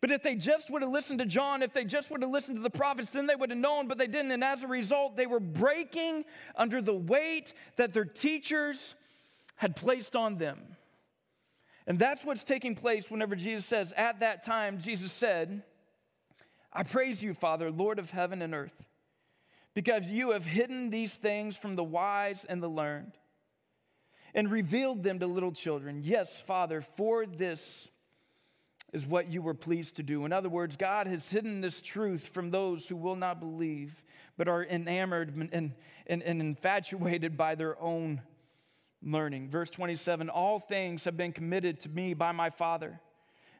But 0.00 0.10
if 0.10 0.22
they 0.22 0.34
just 0.34 0.70
would 0.70 0.82
have 0.82 0.90
listened 0.90 1.20
to 1.20 1.26
John, 1.26 1.62
if 1.62 1.72
they 1.72 1.84
just 1.84 2.10
would 2.10 2.20
have 2.20 2.30
listened 2.30 2.56
to 2.56 2.62
the 2.62 2.68
prophets, 2.68 3.12
then 3.12 3.26
they 3.26 3.36
would 3.36 3.50
have 3.50 3.58
known, 3.58 3.88
but 3.88 3.96
they 3.96 4.06
didn't. 4.06 4.32
And 4.32 4.44
as 4.44 4.62
a 4.62 4.66
result, 4.66 5.16
they 5.16 5.26
were 5.26 5.40
breaking 5.40 6.24
under 6.56 6.82
the 6.82 6.94
weight 6.94 7.54
that 7.76 7.94
their 7.94 8.04
teachers 8.04 8.94
had 9.56 9.76
placed 9.76 10.16
on 10.16 10.36
them. 10.36 10.76
And 11.86 11.98
that's 11.98 12.24
what's 12.24 12.44
taking 12.44 12.74
place 12.74 13.10
whenever 13.10 13.36
Jesus 13.36 13.66
says, 13.66 13.92
At 13.96 14.20
that 14.20 14.44
time, 14.44 14.78
Jesus 14.80 15.12
said, 15.12 15.62
I 16.72 16.82
praise 16.82 17.22
you, 17.22 17.34
Father, 17.34 17.70
Lord 17.70 17.98
of 17.98 18.10
heaven 18.10 18.42
and 18.42 18.54
earth, 18.54 18.84
because 19.74 20.08
you 20.08 20.30
have 20.30 20.44
hidden 20.44 20.90
these 20.90 21.14
things 21.14 21.56
from 21.56 21.76
the 21.76 21.84
wise 21.84 22.44
and 22.48 22.62
the 22.62 22.68
learned 22.68 23.12
and 24.34 24.50
revealed 24.50 25.02
them 25.02 25.20
to 25.20 25.26
little 25.26 25.52
children. 25.52 26.02
Yes, 26.02 26.36
Father, 26.46 26.80
for 26.96 27.24
this 27.24 27.88
is 28.92 29.06
what 29.06 29.30
you 29.30 29.42
were 29.42 29.54
pleased 29.54 29.96
to 29.96 30.02
do. 30.02 30.24
In 30.24 30.32
other 30.32 30.48
words, 30.48 30.76
God 30.76 31.06
has 31.06 31.26
hidden 31.26 31.60
this 31.60 31.82
truth 31.82 32.28
from 32.28 32.50
those 32.50 32.88
who 32.88 32.96
will 32.96 33.16
not 33.16 33.40
believe, 33.40 34.02
but 34.36 34.48
are 34.48 34.64
enamored 34.64 35.34
and, 35.36 35.72
and, 36.06 36.22
and 36.22 36.40
infatuated 36.40 37.36
by 37.36 37.54
their 37.54 37.80
own 37.80 38.20
learning. 39.04 39.48
Verse 39.48 39.70
27 39.70 40.28
All 40.28 40.58
things 40.58 41.04
have 41.04 41.16
been 41.16 41.32
committed 41.32 41.80
to 41.80 41.88
me 41.88 42.14
by 42.14 42.32
my 42.32 42.50
Father. 42.50 43.00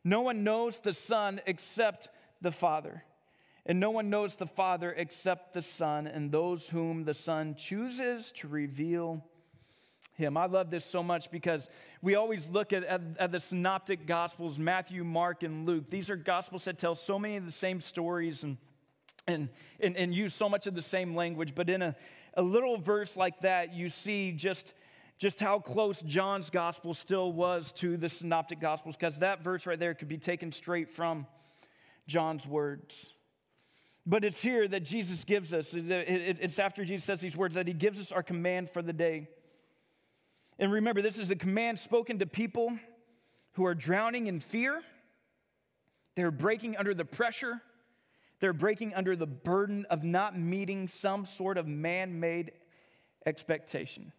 No 0.03 0.23
one 0.23 0.45
knows 0.45 0.79
the 0.81 0.93
Son 0.93 1.41
except 1.47 2.09
the 2.41 2.53
Father. 2.53 3.05
And 3.67 3.81
no 3.81 3.91
one 3.91 4.11
knows 4.11 4.35
the 4.35 4.47
Father 4.47 4.93
except 4.95 5.55
the 5.55 5.63
Son, 5.63 6.07
and 6.07 6.31
those 6.31 6.69
whom 6.69 7.05
the 7.05 7.15
Son 7.15 7.55
chooses 7.55 8.31
to 8.33 8.49
reveal 8.49 9.25
him. 10.13 10.37
I 10.37 10.47
love 10.47 10.71
this 10.71 10.85
so 10.85 11.03
much 11.03 11.31
because 11.31 11.69
we 12.03 12.15
always 12.15 12.47
look 12.49 12.73
at, 12.75 12.85
at, 12.85 13.01
at, 13.19 13.33
the 13.33 13.41
synoptic 13.41 14.07
gospels 14.07 14.59
Matthew, 14.59 15.03
Mark, 15.03 15.43
and 15.43 15.67
Luke. 15.67 15.91
These 15.91 16.11
are 16.11 16.17
gospels 16.17 16.65
that 16.65 16.79
tell 16.79 16.95
so 16.95 17.19
many 17.19 17.37
of 17.37 17.47
the 17.47 17.53
same 17.53 17.81
stories 17.81 18.43
and, 18.45 18.59
and, 19.27 19.49
and, 19.81 19.97
and 19.97 20.15
use 20.15 20.35
so 20.35 20.49
much 20.49 20.67
of 20.67 20.75
the 20.75 20.83
same 20.83 21.17
language. 21.17 21.55
But 21.55 21.71
in 21.71 21.81
a, 21.83 21.97
a 22.35 22.43
little 22.43 22.77
verse 22.77 23.17
like 23.17 23.41
that, 23.41 23.73
you 23.73 23.89
see 23.89 24.33
just 24.33 24.75
just 25.18 25.40
how 25.40 25.59
close 25.59 26.02
John's 26.02 26.50
gospel 26.50 26.92
still 26.92 27.33
was 27.33 27.73
to 27.75 27.97
the 27.97 28.09
synoptic 28.09 28.61
gospels, 28.61 28.97
because 28.97 29.18
that 29.21 29.42
verse 29.42 29.66
right 29.66 29.78
there 29.78 29.94
could 29.94 30.09
be 30.09 30.18
taken 30.18 30.52
straight 30.52 30.90
from 30.90 31.26
John's 32.06 32.47
words. 32.47 33.11
But 34.06 34.25
it's 34.25 34.42
here 34.42 34.68
that 34.68 34.83
Jesus 34.83 35.25
gives 35.25 35.54
us, 35.54 35.71
it's 35.73 36.59
after 36.59 36.85
Jesus 36.85 37.04
says 37.04 37.21
these 37.21 37.37
words 37.37 37.54
that 37.54 37.66
he 37.66 37.73
gives 37.73 37.99
us 37.99 38.12
our 38.12 38.23
command 38.23 38.71
for 38.71 38.83
the 38.83 38.92
day. 38.92 39.28
And 40.59 40.71
remember, 40.71 41.00
this 41.00 41.18
is 41.18 41.30
a 41.30 41.37
command 41.37 41.78
spoken 41.78 42.18
to 42.18 42.26
people 42.26 42.76
who 43.52 43.64
are 43.64 43.75
drowning 43.75 44.26
in 44.26 44.40
fear. 44.40 44.83
They're 46.16 46.30
breaking 46.30 46.76
under 46.76 46.92
the 46.92 47.04
pressure. 47.04 47.62
They're 48.40 48.52
breaking 48.52 48.94
under 48.94 49.16
the 49.16 49.26
burden 49.26 49.87
of 49.88 50.04
not 50.04 50.38
meeting 50.38 50.87
some 50.87 51.25
sort 51.25 51.56
of 51.56 51.66
man 51.66 52.21
made 52.21 52.52
expectation. 53.25 54.12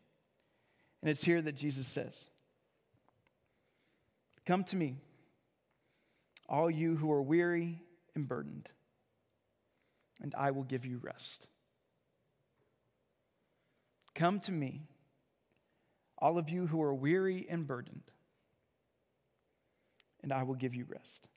And 1.06 1.12
it's 1.12 1.24
here 1.24 1.40
that 1.40 1.56
Jesus 1.56 1.88
says, 1.88 2.30
Come 4.48 4.64
to 4.64 4.76
me, 4.76 4.98
all 6.50 6.68
you 6.68 6.96
who 6.96 7.12
are 7.12 7.22
weary 7.22 7.80
and 8.16 8.28
burdened, 8.28 8.68
and 10.20 10.34
I 10.36 10.50
will 10.50 10.64
give 10.64 10.84
you 10.84 11.00
rest. 11.04 11.46
Come 14.16 14.40
to 14.42 14.52
me, 14.52 14.82
all 16.18 16.40
of 16.40 16.50
you 16.50 16.66
who 16.66 16.82
are 16.82 16.96
weary 16.96 17.46
and 17.52 17.68
burdened, 17.68 18.02
and 20.24 20.34
I 20.34 20.42
will 20.42 20.56
give 20.56 20.74
you 20.74 20.88
rest. 20.90 21.28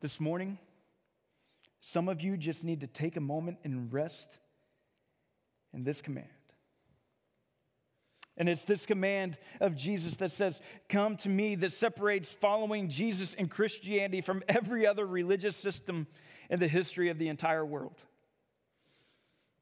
This 0.00 0.18
morning, 0.18 0.58
some 1.80 2.08
of 2.08 2.20
you 2.20 2.36
just 2.36 2.64
need 2.64 2.80
to 2.80 2.88
take 2.88 3.16
a 3.16 3.20
moment 3.20 3.58
and 3.62 3.92
rest 3.92 4.38
in 5.72 5.84
this 5.84 6.02
command. 6.02 6.26
And 8.36 8.48
it's 8.48 8.64
this 8.64 8.86
command 8.86 9.38
of 9.60 9.76
Jesus 9.76 10.16
that 10.16 10.32
says, 10.32 10.60
Come 10.88 11.16
to 11.18 11.28
me, 11.28 11.54
that 11.56 11.72
separates 11.72 12.30
following 12.30 12.88
Jesus 12.88 13.34
and 13.34 13.50
Christianity 13.50 14.20
from 14.22 14.42
every 14.48 14.86
other 14.86 15.06
religious 15.06 15.56
system 15.56 16.06
in 16.48 16.58
the 16.58 16.68
history 16.68 17.10
of 17.10 17.18
the 17.18 17.28
entire 17.28 17.64
world. 17.64 18.02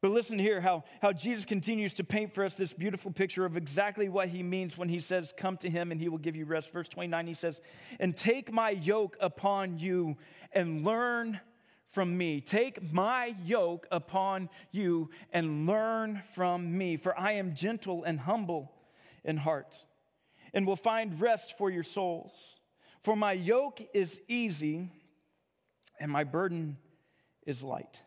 But 0.02 0.12
listen 0.12 0.38
here 0.38 0.62
how, 0.62 0.84
how 1.02 1.12
Jesus 1.12 1.44
continues 1.44 1.92
to 1.94 2.04
paint 2.04 2.32
for 2.32 2.44
us 2.44 2.54
this 2.54 2.72
beautiful 2.72 3.10
picture 3.10 3.44
of 3.44 3.56
exactly 3.56 4.08
what 4.08 4.28
he 4.28 4.42
means 4.42 4.78
when 4.78 4.88
he 4.88 5.00
says, 5.00 5.34
Come 5.36 5.56
to 5.58 5.68
him 5.68 5.92
and 5.92 6.00
he 6.00 6.08
will 6.08 6.18
give 6.18 6.36
you 6.36 6.46
rest. 6.46 6.72
Verse 6.72 6.88
29, 6.88 7.26
he 7.26 7.34
says, 7.34 7.60
And 7.98 8.16
take 8.16 8.52
my 8.52 8.70
yoke 8.70 9.16
upon 9.20 9.78
you 9.78 10.16
and 10.52 10.84
learn 10.84 11.40
from 11.90 12.16
me. 12.16 12.40
Take 12.40 12.92
my 12.92 13.34
yoke 13.44 13.86
upon 13.90 14.48
you 14.70 15.10
and 15.32 15.66
learn 15.66 16.22
from 16.34 16.76
me, 16.76 16.96
for 16.96 17.18
I 17.18 17.32
am 17.32 17.54
gentle 17.54 18.04
and 18.04 18.20
humble 18.20 18.72
in 19.24 19.36
heart, 19.36 19.74
and 20.54 20.66
will 20.66 20.76
find 20.76 21.20
rest 21.20 21.56
for 21.58 21.70
your 21.70 21.82
souls. 21.82 22.32
For 23.02 23.16
my 23.16 23.32
yoke 23.32 23.80
is 23.94 24.20
easy 24.28 24.90
and 25.98 26.10
my 26.10 26.24
burden 26.24 26.76
is 27.46 27.62
light. 27.62 28.00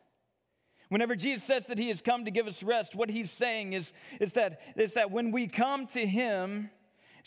Whenever 0.90 1.16
Jesus 1.16 1.44
says 1.44 1.66
that 1.66 1.80
he 1.80 1.90
has 1.90 2.02
come 2.02 2.26
to 2.26 2.32
give 2.32 2.46
us 2.46 2.62
rest, 2.62 2.94
what 2.94 3.10
he's 3.10 3.32
saying 3.32 3.74
is, 3.74 3.94
is, 4.20 4.34
that, 4.34 4.62
is 4.76 4.94
that 4.94 5.10
when 5.10 5.32
we 5.32 5.48
come 5.48 5.88
to 5.88 6.06
him, 6.06 6.70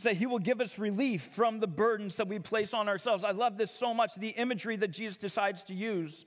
that 0.02 0.16
he 0.16 0.26
will 0.26 0.38
give 0.38 0.60
us 0.60 0.78
relief 0.78 1.30
from 1.32 1.58
the 1.58 1.66
burdens 1.66 2.16
that 2.16 2.28
we 2.28 2.38
place 2.38 2.74
on 2.74 2.88
ourselves. 2.88 3.24
I 3.24 3.30
love 3.30 3.56
this 3.56 3.70
so 3.70 3.94
much, 3.94 4.14
the 4.14 4.28
imagery 4.28 4.76
that 4.76 4.92
Jesus 4.92 5.16
decides 5.16 5.64
to 5.64 5.74
use 5.74 6.26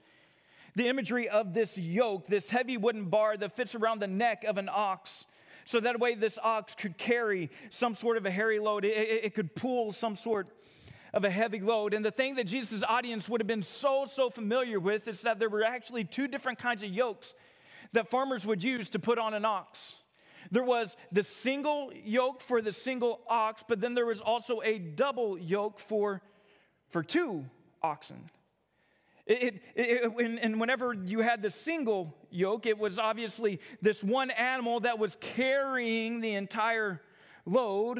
The 0.76 0.88
imagery 0.88 1.28
of 1.28 1.52
this 1.52 1.76
yoke, 1.76 2.26
this 2.26 2.48
heavy 2.48 2.76
wooden 2.76 3.06
bar 3.06 3.36
that 3.36 3.56
fits 3.56 3.74
around 3.74 4.00
the 4.00 4.06
neck 4.06 4.44
of 4.44 4.56
an 4.58 4.68
ox, 4.72 5.26
so 5.64 5.80
that 5.80 6.00
way 6.00 6.14
this 6.14 6.38
ox 6.42 6.74
could 6.74 6.96
carry 6.96 7.50
some 7.70 7.94
sort 7.94 8.16
of 8.16 8.26
a 8.26 8.30
hairy 8.30 8.58
load. 8.58 8.84
It, 8.84 8.96
it, 8.96 9.24
it 9.24 9.34
could 9.34 9.54
pull 9.54 9.92
some 9.92 10.16
sort 10.16 10.48
of 11.12 11.24
a 11.24 11.30
heavy 11.30 11.60
load. 11.60 11.94
And 11.94 12.04
the 12.04 12.10
thing 12.10 12.36
that 12.36 12.44
Jesus' 12.44 12.82
audience 12.82 13.28
would 13.28 13.40
have 13.40 13.48
been 13.48 13.62
so, 13.62 14.04
so 14.06 14.30
familiar 14.30 14.78
with 14.78 15.08
is 15.08 15.22
that 15.22 15.38
there 15.38 15.48
were 15.48 15.64
actually 15.64 16.04
two 16.04 16.28
different 16.28 16.58
kinds 16.58 16.82
of 16.82 16.90
yokes 16.90 17.34
that 17.92 18.08
farmers 18.08 18.46
would 18.46 18.62
use 18.62 18.90
to 18.90 18.98
put 18.98 19.18
on 19.18 19.34
an 19.34 19.44
ox. 19.44 19.96
There 20.50 20.62
was 20.62 20.96
the 21.12 21.22
single 21.22 21.92
yoke 22.04 22.40
for 22.40 22.62
the 22.62 22.72
single 22.72 23.20
ox, 23.28 23.62
but 23.66 23.80
then 23.80 23.94
there 23.94 24.06
was 24.06 24.20
also 24.20 24.62
a 24.62 24.78
double 24.78 25.38
yoke 25.38 25.78
for, 25.78 26.22
for 26.88 27.02
two 27.02 27.44
oxen. 27.82 28.30
It, 29.26 29.62
it, 29.74 29.84
it, 29.86 30.38
and 30.42 30.60
whenever 30.60 30.92
you 30.92 31.20
had 31.20 31.42
the 31.42 31.50
single 31.50 32.14
yoke, 32.30 32.66
it 32.66 32.78
was 32.78 32.98
obviously 32.98 33.60
this 33.80 34.02
one 34.02 34.30
animal 34.30 34.80
that 34.80 34.98
was 34.98 35.16
carrying 35.20 36.20
the 36.20 36.34
entire 36.34 37.00
load. 37.46 37.98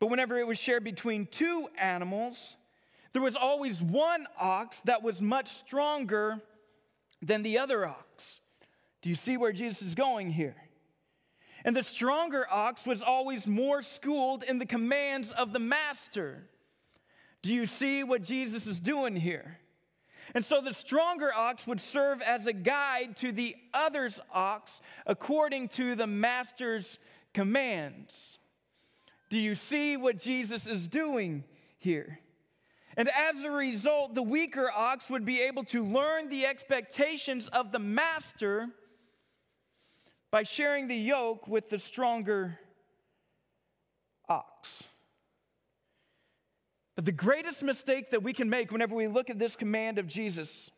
But 0.00 0.08
whenever 0.08 0.38
it 0.38 0.46
was 0.46 0.58
shared 0.58 0.84
between 0.84 1.26
two 1.26 1.68
animals, 1.78 2.56
there 3.12 3.22
was 3.22 3.36
always 3.36 3.82
one 3.82 4.26
ox 4.38 4.80
that 4.82 5.02
was 5.02 5.22
much 5.22 5.48
stronger 5.48 6.40
than 7.22 7.42
the 7.42 7.58
other 7.58 7.86
ox. 7.86 8.40
Do 9.02 9.08
you 9.08 9.14
see 9.14 9.36
where 9.36 9.52
Jesus 9.52 9.82
is 9.82 9.94
going 9.94 10.30
here? 10.30 10.56
And 11.64 11.74
the 11.74 11.82
stronger 11.82 12.46
ox 12.50 12.86
was 12.86 13.00
always 13.00 13.46
more 13.46 13.80
schooled 13.80 14.42
in 14.42 14.58
the 14.58 14.66
commands 14.66 15.30
of 15.30 15.52
the 15.52 15.58
master. 15.58 16.48
Do 17.40 17.54
you 17.54 17.64
see 17.66 18.04
what 18.04 18.22
Jesus 18.22 18.66
is 18.66 18.80
doing 18.80 19.16
here? 19.16 19.58
And 20.34 20.44
so 20.44 20.60
the 20.60 20.72
stronger 20.72 21.32
ox 21.32 21.66
would 21.66 21.80
serve 21.80 22.20
as 22.20 22.46
a 22.46 22.52
guide 22.52 23.16
to 23.18 23.30
the 23.30 23.54
other's 23.72 24.18
ox 24.32 24.80
according 25.06 25.68
to 25.70 25.94
the 25.94 26.08
master's 26.08 26.98
commands. 27.32 28.38
Do 29.30 29.38
you 29.38 29.54
see 29.54 29.96
what 29.96 30.18
Jesus 30.18 30.66
is 30.66 30.88
doing 30.88 31.44
here? 31.78 32.18
And 32.96 33.08
as 33.08 33.44
a 33.44 33.50
result, 33.50 34.14
the 34.14 34.22
weaker 34.22 34.70
ox 34.70 35.08
would 35.08 35.24
be 35.24 35.40
able 35.42 35.64
to 35.66 35.84
learn 35.84 36.28
the 36.28 36.46
expectations 36.46 37.48
of 37.48 37.72
the 37.72 37.78
master 37.78 38.68
by 40.30 40.42
sharing 40.42 40.88
the 40.88 40.96
yoke 40.96 41.46
with 41.46 41.70
the 41.70 41.78
stronger 41.78 42.58
ox. 44.28 44.84
But 46.96 47.04
the 47.04 47.12
greatest 47.12 47.62
mistake 47.62 48.10
that 48.10 48.22
we 48.22 48.32
can 48.32 48.48
make 48.48 48.70
whenever 48.70 48.94
we 48.94 49.08
look 49.08 49.30
at 49.30 49.38
this 49.38 49.56
command 49.56 49.98
of 49.98 50.06
Jesus 50.06 50.70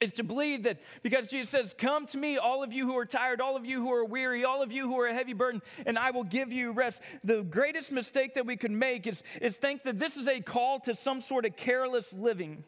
is 0.00 0.12
to 0.14 0.24
believe 0.24 0.64
that 0.64 0.80
because 1.02 1.28
Jesus 1.28 1.48
says, 1.48 1.74
Come 1.78 2.06
to 2.08 2.18
me, 2.18 2.36
all 2.36 2.64
of 2.64 2.72
you 2.72 2.86
who 2.86 2.98
are 2.98 3.06
tired, 3.06 3.40
all 3.40 3.56
of 3.56 3.64
you 3.64 3.80
who 3.80 3.92
are 3.92 4.04
weary, 4.04 4.44
all 4.44 4.62
of 4.62 4.72
you 4.72 4.88
who 4.88 4.98
are 5.00 5.06
a 5.06 5.14
heavy 5.14 5.32
burden, 5.32 5.62
and 5.86 5.96
I 5.96 6.10
will 6.10 6.24
give 6.24 6.52
you 6.52 6.72
rest. 6.72 7.00
The 7.22 7.42
greatest 7.42 7.92
mistake 7.92 8.34
that 8.34 8.44
we 8.44 8.56
can 8.56 8.76
make 8.76 9.06
is, 9.06 9.22
is 9.40 9.56
think 9.56 9.84
that 9.84 10.00
this 10.00 10.16
is 10.16 10.26
a 10.26 10.40
call 10.40 10.80
to 10.80 10.94
some 10.94 11.20
sort 11.20 11.46
of 11.46 11.56
careless 11.56 12.12
living. 12.12 12.64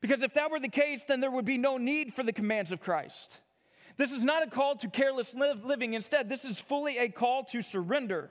Because 0.00 0.22
if 0.22 0.34
that 0.34 0.50
were 0.50 0.60
the 0.60 0.68
case, 0.68 1.02
then 1.06 1.20
there 1.20 1.30
would 1.30 1.46
be 1.46 1.56
no 1.56 1.78
need 1.78 2.14
for 2.14 2.22
the 2.22 2.32
commands 2.32 2.72
of 2.72 2.80
Christ. 2.80 3.40
This 3.96 4.10
is 4.10 4.24
not 4.24 4.42
a 4.42 4.50
call 4.50 4.76
to 4.76 4.90
careless 4.90 5.32
live, 5.34 5.64
living. 5.64 5.94
Instead, 5.94 6.28
this 6.28 6.44
is 6.44 6.58
fully 6.58 6.98
a 6.98 7.08
call 7.08 7.44
to 7.44 7.62
surrender. 7.62 8.30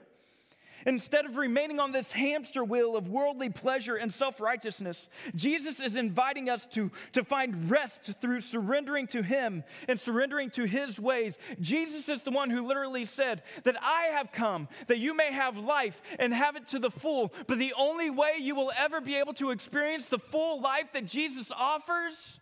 Instead 0.86 1.24
of 1.24 1.36
remaining 1.36 1.80
on 1.80 1.92
this 1.92 2.12
hamster 2.12 2.62
wheel 2.62 2.96
of 2.96 3.08
worldly 3.08 3.48
pleasure 3.48 3.96
and 3.96 4.12
self 4.12 4.40
righteousness, 4.40 5.08
Jesus 5.34 5.80
is 5.80 5.96
inviting 5.96 6.50
us 6.50 6.66
to, 6.68 6.90
to 7.12 7.24
find 7.24 7.70
rest 7.70 8.12
through 8.20 8.40
surrendering 8.40 9.06
to 9.08 9.22
Him 9.22 9.64
and 9.88 9.98
surrendering 9.98 10.50
to 10.50 10.64
His 10.64 11.00
ways. 11.00 11.38
Jesus 11.60 12.08
is 12.08 12.22
the 12.22 12.30
one 12.30 12.50
who 12.50 12.66
literally 12.66 13.04
said 13.04 13.42
that 13.64 13.76
I 13.82 14.04
have 14.16 14.32
come 14.32 14.68
that 14.86 14.98
you 14.98 15.14
may 15.14 15.32
have 15.32 15.56
life 15.56 16.00
and 16.18 16.34
have 16.34 16.56
it 16.56 16.68
to 16.68 16.78
the 16.78 16.90
full. 16.90 17.32
But 17.46 17.58
the 17.58 17.74
only 17.76 18.10
way 18.10 18.34
you 18.38 18.54
will 18.54 18.72
ever 18.76 19.00
be 19.00 19.16
able 19.16 19.34
to 19.34 19.50
experience 19.50 20.06
the 20.06 20.18
full 20.18 20.60
life 20.60 20.92
that 20.92 21.06
Jesus 21.06 21.50
offers 21.50 22.40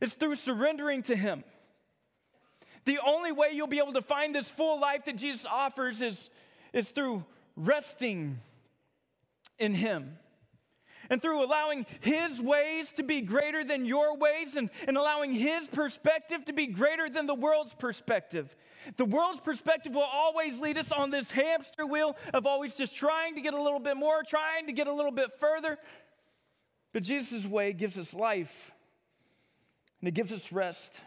is 0.00 0.14
through 0.14 0.34
surrendering 0.34 1.02
to 1.04 1.16
Him. 1.16 1.44
The 2.84 2.98
only 3.04 3.32
way 3.32 3.50
you'll 3.52 3.66
be 3.66 3.78
able 3.78 3.94
to 3.94 4.02
find 4.02 4.34
this 4.34 4.50
full 4.50 4.78
life 4.80 5.06
that 5.06 5.16
Jesus 5.16 5.46
offers 5.46 6.02
is, 6.02 6.28
is 6.72 6.90
through 6.90 7.24
resting 7.56 8.40
in 9.58 9.74
Him. 9.74 10.18
And 11.10 11.20
through 11.20 11.44
allowing 11.44 11.84
His 12.00 12.40
ways 12.40 12.90
to 12.92 13.02
be 13.02 13.20
greater 13.20 13.62
than 13.62 13.84
your 13.84 14.16
ways 14.16 14.56
and, 14.56 14.70
and 14.88 14.96
allowing 14.96 15.32
His 15.32 15.68
perspective 15.68 16.46
to 16.46 16.52
be 16.52 16.66
greater 16.66 17.10
than 17.10 17.26
the 17.26 17.34
world's 17.34 17.74
perspective. 17.74 18.54
The 18.96 19.04
world's 19.04 19.40
perspective 19.40 19.94
will 19.94 20.02
always 20.02 20.60
lead 20.60 20.78
us 20.78 20.92
on 20.92 21.10
this 21.10 21.30
hamster 21.30 21.86
wheel 21.86 22.16
of 22.32 22.46
always 22.46 22.74
just 22.74 22.94
trying 22.94 23.34
to 23.34 23.40
get 23.40 23.54
a 23.54 23.62
little 23.62 23.80
bit 23.80 23.96
more, 23.96 24.22
trying 24.22 24.66
to 24.66 24.72
get 24.72 24.86
a 24.86 24.92
little 24.92 25.12
bit 25.12 25.38
further. 25.38 25.78
But 26.92 27.02
Jesus' 27.02 27.44
way 27.44 27.72
gives 27.72 27.98
us 27.98 28.14
life 28.14 28.72
and 30.00 30.08
it 30.08 30.14
gives 30.14 30.32
us 30.32 30.52
rest 30.52 31.00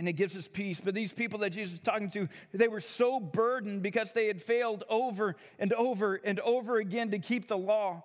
and 0.00 0.08
it 0.08 0.14
gives 0.14 0.34
us 0.34 0.48
peace. 0.48 0.80
But 0.82 0.94
these 0.94 1.12
people 1.12 1.40
that 1.40 1.50
Jesus 1.50 1.72
was 1.72 1.80
talking 1.80 2.10
to, 2.12 2.26
they 2.54 2.68
were 2.68 2.80
so 2.80 3.20
burdened 3.20 3.82
because 3.82 4.12
they 4.12 4.28
had 4.28 4.40
failed 4.40 4.82
over 4.88 5.36
and 5.58 5.74
over 5.74 6.14
and 6.14 6.40
over 6.40 6.78
again 6.78 7.10
to 7.10 7.18
keep 7.18 7.48
the 7.48 7.58
law. 7.58 8.02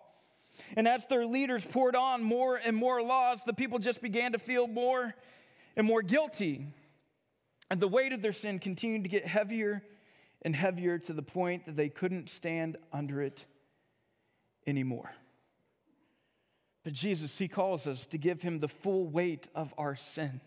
And 0.75 0.89
as 0.89 1.05
their 1.05 1.25
leaders 1.25 1.63
poured 1.63 1.95
on 1.95 2.21
more 2.21 2.57
and 2.57 2.75
more 2.75 3.01
laws, 3.01 3.39
the 3.45 3.53
people 3.53 3.79
just 3.79 4.01
began 4.01 4.33
to 4.33 4.39
feel 4.39 4.67
more 4.67 5.15
and 5.77 5.87
more 5.87 6.01
guilty. 6.01 6.67
And 7.71 7.79
the 7.79 7.87
weight 7.87 8.11
of 8.11 8.21
their 8.21 8.33
sin 8.33 8.59
continued 8.59 9.03
to 9.03 9.09
get 9.09 9.25
heavier 9.25 9.81
and 10.41 10.53
heavier 10.53 10.99
to 10.99 11.13
the 11.13 11.23
point 11.23 11.65
that 11.65 11.77
they 11.77 11.87
couldn't 11.87 12.29
stand 12.29 12.75
under 12.91 13.21
it 13.21 13.45
anymore. 14.67 15.13
But 16.83 16.91
Jesus, 16.91 17.37
He 17.37 17.47
calls 17.47 17.87
us 17.87 18.05
to 18.07 18.17
give 18.17 18.41
Him 18.41 18.59
the 18.59 18.67
full 18.67 19.07
weight 19.07 19.47
of 19.55 19.73
our 19.77 19.95
sin. 19.95 20.41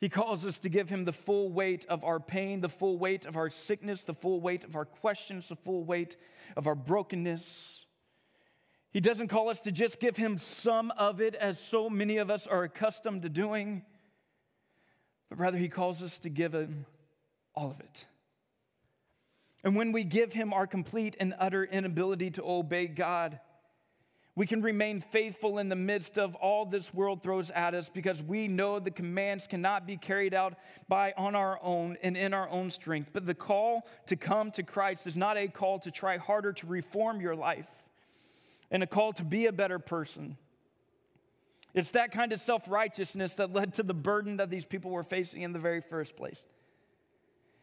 He 0.00 0.08
calls 0.08 0.46
us 0.46 0.60
to 0.60 0.68
give 0.68 0.88
him 0.88 1.04
the 1.04 1.12
full 1.12 1.50
weight 1.50 1.84
of 1.88 2.04
our 2.04 2.20
pain, 2.20 2.60
the 2.60 2.68
full 2.68 2.98
weight 2.98 3.26
of 3.26 3.36
our 3.36 3.50
sickness, 3.50 4.02
the 4.02 4.14
full 4.14 4.40
weight 4.40 4.62
of 4.62 4.76
our 4.76 4.84
questions, 4.84 5.48
the 5.48 5.56
full 5.56 5.84
weight 5.84 6.16
of 6.56 6.68
our 6.68 6.76
brokenness. 6.76 7.84
He 8.92 9.00
doesn't 9.00 9.28
call 9.28 9.48
us 9.48 9.60
to 9.62 9.72
just 9.72 9.98
give 9.98 10.16
him 10.16 10.38
some 10.38 10.92
of 10.92 11.20
it, 11.20 11.34
as 11.34 11.58
so 11.58 11.90
many 11.90 12.18
of 12.18 12.30
us 12.30 12.46
are 12.46 12.62
accustomed 12.62 13.22
to 13.22 13.28
doing, 13.28 13.82
but 15.28 15.38
rather 15.38 15.58
he 15.58 15.68
calls 15.68 16.02
us 16.02 16.20
to 16.20 16.28
give 16.28 16.54
him 16.54 16.86
all 17.54 17.70
of 17.70 17.80
it. 17.80 18.06
And 19.64 19.74
when 19.74 19.90
we 19.90 20.04
give 20.04 20.32
him 20.32 20.52
our 20.52 20.66
complete 20.66 21.16
and 21.18 21.34
utter 21.38 21.64
inability 21.64 22.30
to 22.32 22.44
obey 22.44 22.86
God, 22.86 23.40
we 24.38 24.46
can 24.46 24.62
remain 24.62 25.00
faithful 25.00 25.58
in 25.58 25.68
the 25.68 25.74
midst 25.74 26.16
of 26.16 26.36
all 26.36 26.64
this 26.64 26.94
world 26.94 27.24
throws 27.24 27.50
at 27.50 27.74
us 27.74 27.90
because 27.92 28.22
we 28.22 28.46
know 28.46 28.78
the 28.78 28.88
commands 28.88 29.48
cannot 29.48 29.84
be 29.84 29.96
carried 29.96 30.32
out 30.32 30.54
by 30.86 31.12
on 31.16 31.34
our 31.34 31.58
own 31.60 31.96
and 32.04 32.16
in 32.16 32.32
our 32.32 32.48
own 32.48 32.70
strength. 32.70 33.10
But 33.12 33.26
the 33.26 33.34
call 33.34 33.84
to 34.06 34.14
come 34.14 34.52
to 34.52 34.62
Christ 34.62 35.08
is 35.08 35.16
not 35.16 35.36
a 35.36 35.48
call 35.48 35.80
to 35.80 35.90
try 35.90 36.18
harder 36.18 36.52
to 36.52 36.66
reform 36.68 37.20
your 37.20 37.34
life 37.34 37.66
and 38.70 38.80
a 38.80 38.86
call 38.86 39.12
to 39.14 39.24
be 39.24 39.46
a 39.46 39.52
better 39.52 39.80
person. 39.80 40.36
It's 41.74 41.90
that 41.90 42.12
kind 42.12 42.32
of 42.32 42.40
self 42.40 42.62
righteousness 42.68 43.34
that 43.34 43.52
led 43.52 43.74
to 43.74 43.82
the 43.82 43.92
burden 43.92 44.36
that 44.36 44.50
these 44.50 44.64
people 44.64 44.92
were 44.92 45.02
facing 45.02 45.42
in 45.42 45.52
the 45.52 45.58
very 45.58 45.80
first 45.80 46.14
place. 46.14 46.46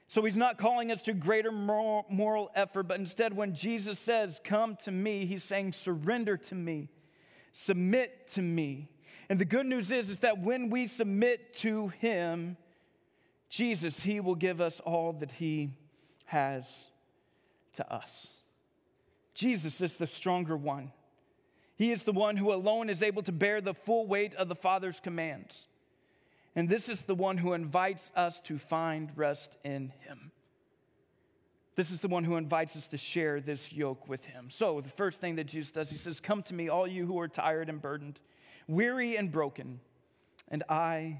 So 0.08 0.24
he's 0.24 0.38
not 0.38 0.58
calling 0.58 0.92
us 0.92 1.02
to 1.04 1.14
greater 1.14 1.52
moral, 1.52 2.52
effort, 2.56 2.84
but 2.84 3.00
instead, 3.00 3.36
when 3.36 3.56
Jesus 3.56 4.00
says, 4.00 4.40
Come 4.44 4.78
to 4.84 4.92
me, 4.92 5.26
he's 5.26 5.44
saying, 5.44 5.74
Surrender 5.74 6.38
to 6.38 6.56
me, 6.56 6.90
submit 7.52 8.30
to 8.34 8.42
me. 8.42 8.90
And 9.30 9.40
the 9.40 9.46
good 9.46 9.66
news 9.66 9.92
is, 9.92 10.12
is 10.12 10.20
that 10.20 10.40
when 10.40 10.70
we 10.70 10.86
submit 10.86 11.56
to 11.56 11.88
him, 11.88 12.58
Jesus, 13.50 14.00
he 14.00 14.20
will 14.20 14.36
give 14.36 14.62
us 14.62 14.80
all 14.80 15.14
that 15.14 15.32
he 15.32 15.72
has 16.26 16.68
to 17.76 17.94
us. 17.94 18.28
Jesus 19.34 19.82
is 19.82 19.98
the 19.98 20.08
stronger 20.08 20.56
one. 20.56 20.92
He 21.76 21.92
is 21.92 22.04
the 22.04 22.14
one 22.14 22.38
who 22.38 22.54
alone 22.54 22.90
is 22.90 23.04
able 23.04 23.24
to 23.24 23.32
bear 23.32 23.60
the 23.60 23.74
full 23.74 24.08
weight 24.08 24.34
of 24.36 24.48
the 24.48 24.56
Father's 24.56 25.00
commands. 25.00 25.68
And 26.56 26.70
this 26.70 26.88
is 26.88 27.04
the 27.04 27.16
one 27.16 27.38
who 27.38 27.54
invites 27.54 28.12
us 28.16 28.40
to 28.42 28.58
find 28.58 29.12
rest 29.16 29.58
in 29.64 29.92
him. 30.08 30.32
This 31.76 31.92
is 31.92 32.00
the 32.00 32.08
one 32.08 32.24
who 32.24 32.38
invites 32.38 32.78
us 32.78 32.88
to 32.88 32.98
share 32.98 33.42
this 33.42 33.74
yoke 33.74 34.08
with 34.08 34.24
him. 34.24 34.50
So, 34.50 34.80
the 34.80 34.90
first 34.90 35.20
thing 35.20 35.36
that 35.36 35.44
Jesus 35.44 35.72
does, 35.72 35.90
he 35.90 35.98
says, 35.98 36.22
Come 36.22 36.42
to 36.44 36.54
me, 36.54 36.70
all 36.70 36.88
you 36.88 37.06
who 37.06 37.20
are 37.20 37.28
tired 37.28 37.68
and 37.68 37.82
burdened, 37.82 38.20
weary 38.68 39.18
and 39.18 39.30
broken, 39.30 39.82
and 40.48 40.64
I 40.70 41.20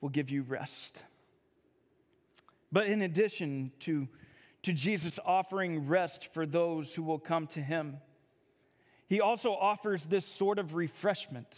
will 0.00 0.10
give 0.10 0.30
you 0.30 0.42
rest. 0.42 1.02
But 2.70 2.86
in 2.86 3.02
addition 3.02 3.72
to, 3.80 4.06
to 4.62 4.72
Jesus 4.72 5.18
offering 5.24 5.88
rest 5.88 6.32
for 6.32 6.46
those 6.46 6.94
who 6.94 7.02
will 7.02 7.18
come 7.18 7.48
to 7.48 7.60
him, 7.60 7.96
he 9.08 9.20
also 9.20 9.52
offers 9.52 10.04
this 10.04 10.24
sort 10.24 10.60
of 10.60 10.74
refreshment 10.74 11.48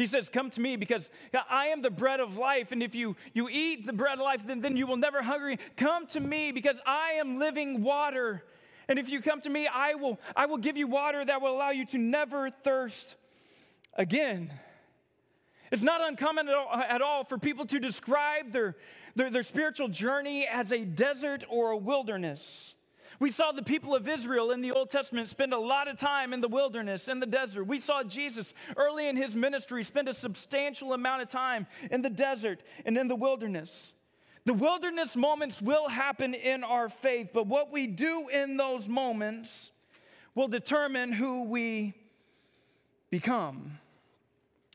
He 0.00 0.06
says, 0.06 0.30
Come 0.30 0.50
to 0.52 0.62
me 0.62 0.76
because 0.76 1.10
I 1.50 1.66
am 1.66 1.82
the 1.82 1.90
bread 1.90 2.20
of 2.20 2.38
life. 2.38 2.72
And 2.72 2.82
if 2.82 2.94
you, 2.94 3.16
you 3.34 3.50
eat 3.50 3.86
the 3.86 3.92
bread 3.92 4.14
of 4.14 4.24
life, 4.24 4.40
then, 4.46 4.62
then 4.62 4.74
you 4.74 4.86
will 4.86 4.96
never 4.96 5.20
hungry. 5.20 5.58
Come 5.76 6.06
to 6.08 6.20
me 6.20 6.52
because 6.52 6.76
I 6.86 7.12
am 7.18 7.38
living 7.38 7.82
water. 7.82 8.42
And 8.88 8.98
if 8.98 9.10
you 9.10 9.20
come 9.20 9.42
to 9.42 9.50
me, 9.50 9.66
I 9.66 9.96
will, 9.96 10.18
I 10.34 10.46
will 10.46 10.56
give 10.56 10.78
you 10.78 10.86
water 10.86 11.22
that 11.22 11.42
will 11.42 11.54
allow 11.54 11.68
you 11.68 11.84
to 11.84 11.98
never 11.98 12.48
thirst 12.48 13.14
again. 13.92 14.50
It's 15.70 15.82
not 15.82 16.00
uncommon 16.00 16.48
at 16.48 16.54
all, 16.54 16.72
at 16.72 17.02
all 17.02 17.24
for 17.24 17.36
people 17.36 17.66
to 17.66 17.78
describe 17.78 18.52
their, 18.52 18.76
their, 19.16 19.30
their 19.30 19.42
spiritual 19.42 19.88
journey 19.88 20.46
as 20.46 20.72
a 20.72 20.82
desert 20.82 21.44
or 21.50 21.72
a 21.72 21.76
wilderness. 21.76 22.74
We 23.20 23.30
saw 23.30 23.52
the 23.52 23.62
people 23.62 23.94
of 23.94 24.08
Israel 24.08 24.50
in 24.50 24.62
the 24.62 24.72
Old 24.72 24.90
Testament 24.90 25.28
spend 25.28 25.52
a 25.52 25.58
lot 25.58 25.88
of 25.88 25.98
time 25.98 26.32
in 26.32 26.40
the 26.40 26.48
wilderness, 26.48 27.06
in 27.06 27.20
the 27.20 27.26
desert. 27.26 27.64
We 27.64 27.78
saw 27.78 28.02
Jesus 28.02 28.54
early 28.78 29.08
in 29.08 29.16
his 29.16 29.36
ministry 29.36 29.84
spend 29.84 30.08
a 30.08 30.14
substantial 30.14 30.94
amount 30.94 31.20
of 31.20 31.28
time 31.28 31.66
in 31.90 32.00
the 32.00 32.08
desert 32.08 32.62
and 32.86 32.96
in 32.96 33.08
the 33.08 33.14
wilderness. 33.14 33.92
The 34.46 34.54
wilderness 34.54 35.16
moments 35.16 35.60
will 35.60 35.88
happen 35.88 36.32
in 36.32 36.64
our 36.64 36.88
faith, 36.88 37.28
but 37.34 37.46
what 37.46 37.70
we 37.70 37.86
do 37.86 38.28
in 38.30 38.56
those 38.56 38.88
moments 38.88 39.70
will 40.34 40.48
determine 40.48 41.12
who 41.12 41.44
we 41.44 41.92
become. 43.10 43.78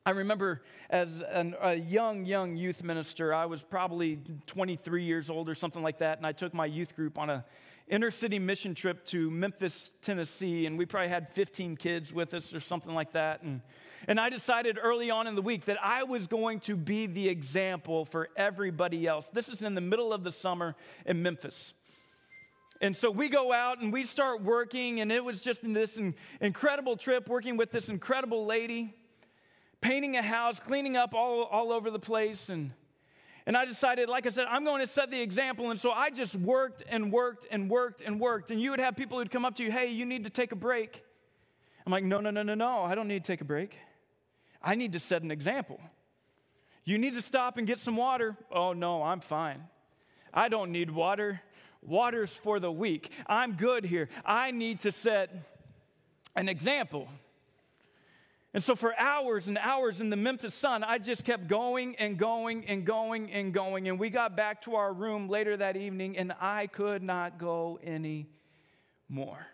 I 0.05 0.12
remember 0.12 0.62
as 0.91 1.21
an, 1.31 1.55
a 1.60 1.73
young, 1.73 2.25
young 2.25 2.55
youth 2.55 2.84
minister, 2.84 3.34
I 3.34 3.47
was 3.47 3.63
probably 3.63 4.19
23 4.45 5.03
years 5.03 5.31
old 5.31 5.49
or 5.49 5.55
something 5.55 5.81
like 5.81 5.97
that, 5.97 6.19
and 6.19 6.27
I 6.27 6.31
took 6.31 6.53
my 6.53 6.67
youth 6.67 6.95
group 6.95 7.17
on 7.17 7.31
a 7.31 7.43
inner 7.88 8.10
city 8.10 8.39
mission 8.39 8.74
trip 8.74 9.06
to 9.08 9.30
Memphis, 9.30 9.91
Tennessee, 10.02 10.65
and 10.65 10.78
we 10.78 10.86
probably 10.86 11.10
had 11.10 11.30
15 11.34 11.78
kids 11.78 12.12
with 12.12 12.34
us 12.34 12.54
or 12.54 12.60
something 12.60 12.93
like 12.93 13.13
that. 13.13 13.43
And, 13.43 13.62
and 14.08 14.19
I 14.19 14.30
decided 14.30 14.80
early 14.82 15.12
on 15.12 15.28
in 15.28 15.36
the 15.36 15.41
week 15.41 15.65
that 15.65 15.78
I 15.84 16.04
was 16.04 16.28
going 16.28 16.62
to 16.62 16.76
be 16.76 17.06
the 17.06 17.30
example 17.30 18.06
for 18.06 18.30
everybody 18.36 19.06
else. 19.06 19.30
This 19.34 19.50
is 19.50 19.62
in 19.62 19.76
the 19.76 19.82
middle 19.82 20.13
of 20.13 20.24
the 20.24 20.32
summer 20.32 20.76
in 21.06 21.21
Memphis. 21.21 21.74
And 22.82 22.95
so 22.95 23.10
we 23.10 23.30
go 23.30 23.54
out 23.54 23.82
and 23.82 23.93
we 23.93 24.06
start 24.06 24.43
working, 24.43 25.00
and 25.00 25.12
it 25.12 25.24
was 25.24 25.39
just 25.39 25.62
this 25.63 25.98
incredible 26.41 26.98
trip 26.98 27.30
working 27.30 27.56
with 27.56 27.71
this 27.71 27.88
incredible 27.88 28.45
lady, 28.45 28.93
painting 29.80 30.17
a 30.17 30.21
house, 30.21 30.60
cleaning 30.60 30.98
up 30.98 31.13
all, 31.13 31.43
all 31.43 31.71
over 31.71 31.89
the 31.89 32.00
place, 32.00 32.50
and 32.50 32.71
and 33.45 33.55
I 33.55 33.65
decided, 33.65 34.10
like 34.10 34.25
I 34.25 34.29
said, 34.29 34.47
I'm 34.49 34.63
going 34.63 34.81
to 34.81 34.88
set 34.91 35.12
the 35.12 35.21
example. 35.21 35.69
And 35.69 35.79
so 35.79 35.91
I 35.91 36.10
just 36.10 36.36
worked 36.36 36.84
and 36.89 37.12
worked 37.12 37.45
and 37.51 37.69
worked 37.69 38.01
and 38.01 38.19
worked. 38.19 38.49
And 38.49 38.60
you 38.60 38.71
would 38.71 38.79
have 38.79 38.95
people 38.95 39.19
who'd 39.19 39.29
come 39.29 39.45
up 39.45 39.55
to 39.58 39.63
you, 39.63 39.71
hey, 39.71 39.88
you 39.88 40.05
need 40.05 40.23
to 40.23 40.31
take 40.31 40.51
a 40.51 40.55
break. 40.55 41.03
I'm 41.86 41.91
like, 41.91 42.03
no, 42.03 42.19
no, 42.19 42.31
no, 42.31 42.41
no, 42.41 42.55
no. 42.55 42.84
I 42.84 42.95
don't 42.95 43.08
need 43.08 43.23
to 43.23 43.27
take 43.27 43.41
a 43.41 43.45
break. 43.45 43.77
I 44.62 44.73
need 44.73 44.93
to 44.93 44.99
set 44.99 45.21
an 45.21 45.29
example. 45.29 45.79
You 46.86 46.97
need 46.97 47.13
to 47.13 47.21
stop 47.21 47.58
and 47.58 47.67
get 47.67 47.79
some 47.79 47.97
water. 47.97 48.36
Oh, 48.51 48.73
no, 48.73 49.03
I'm 49.03 49.19
fine. 49.19 49.63
I 50.34 50.49
don't 50.49 50.71
need 50.71 50.89
water. 50.89 51.41
Water's 51.84 52.31
for 52.31 52.60
the 52.60 52.71
weak. 52.71 53.12
I'm 53.27 53.53
good 53.53 53.86
here. 53.86 54.10
I 54.25 54.49
need 54.49 54.81
to 54.81 54.91
set 54.91 55.29
an 56.36 56.49
example. 56.49 57.08
And 58.56 58.63
so 58.63 58.74
for 58.74 58.98
hours 58.98 59.50
and 59.50 59.58
hours 59.58 60.00
in 60.00 60.10
the 60.10 60.15
Memphis 60.15 60.56
sun, 60.56 60.82
I 60.82 60.98
just 60.98 61.26
kept 61.26 61.50
going 61.50 61.98
and 61.98 62.18
going 62.18 62.65
and 62.68 62.86
going 62.86 63.30
and 63.34 63.54
going. 63.54 63.89
And 63.89 64.00
we 64.00 64.10
got 64.10 64.38
back 64.38 64.62
to 64.62 64.76
our 64.76 64.94
room 64.94 65.28
later 65.28 65.58
that 65.58 65.76
evening, 65.76 66.18
and 66.18 66.32
I 66.39 66.68
could 66.68 67.04
not 67.04 67.38
go 67.38 67.78
any 67.84 68.30
more. 69.10 69.46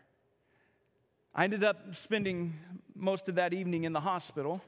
I 1.33 1.45
ended 1.45 1.63
up 1.63 1.95
spending 1.95 2.53
most 2.93 3.27
of 3.27 3.33
that 3.35 3.55
evening 3.55 3.85
in 3.85 3.91
the 3.91 3.99
hospital, 3.99 4.61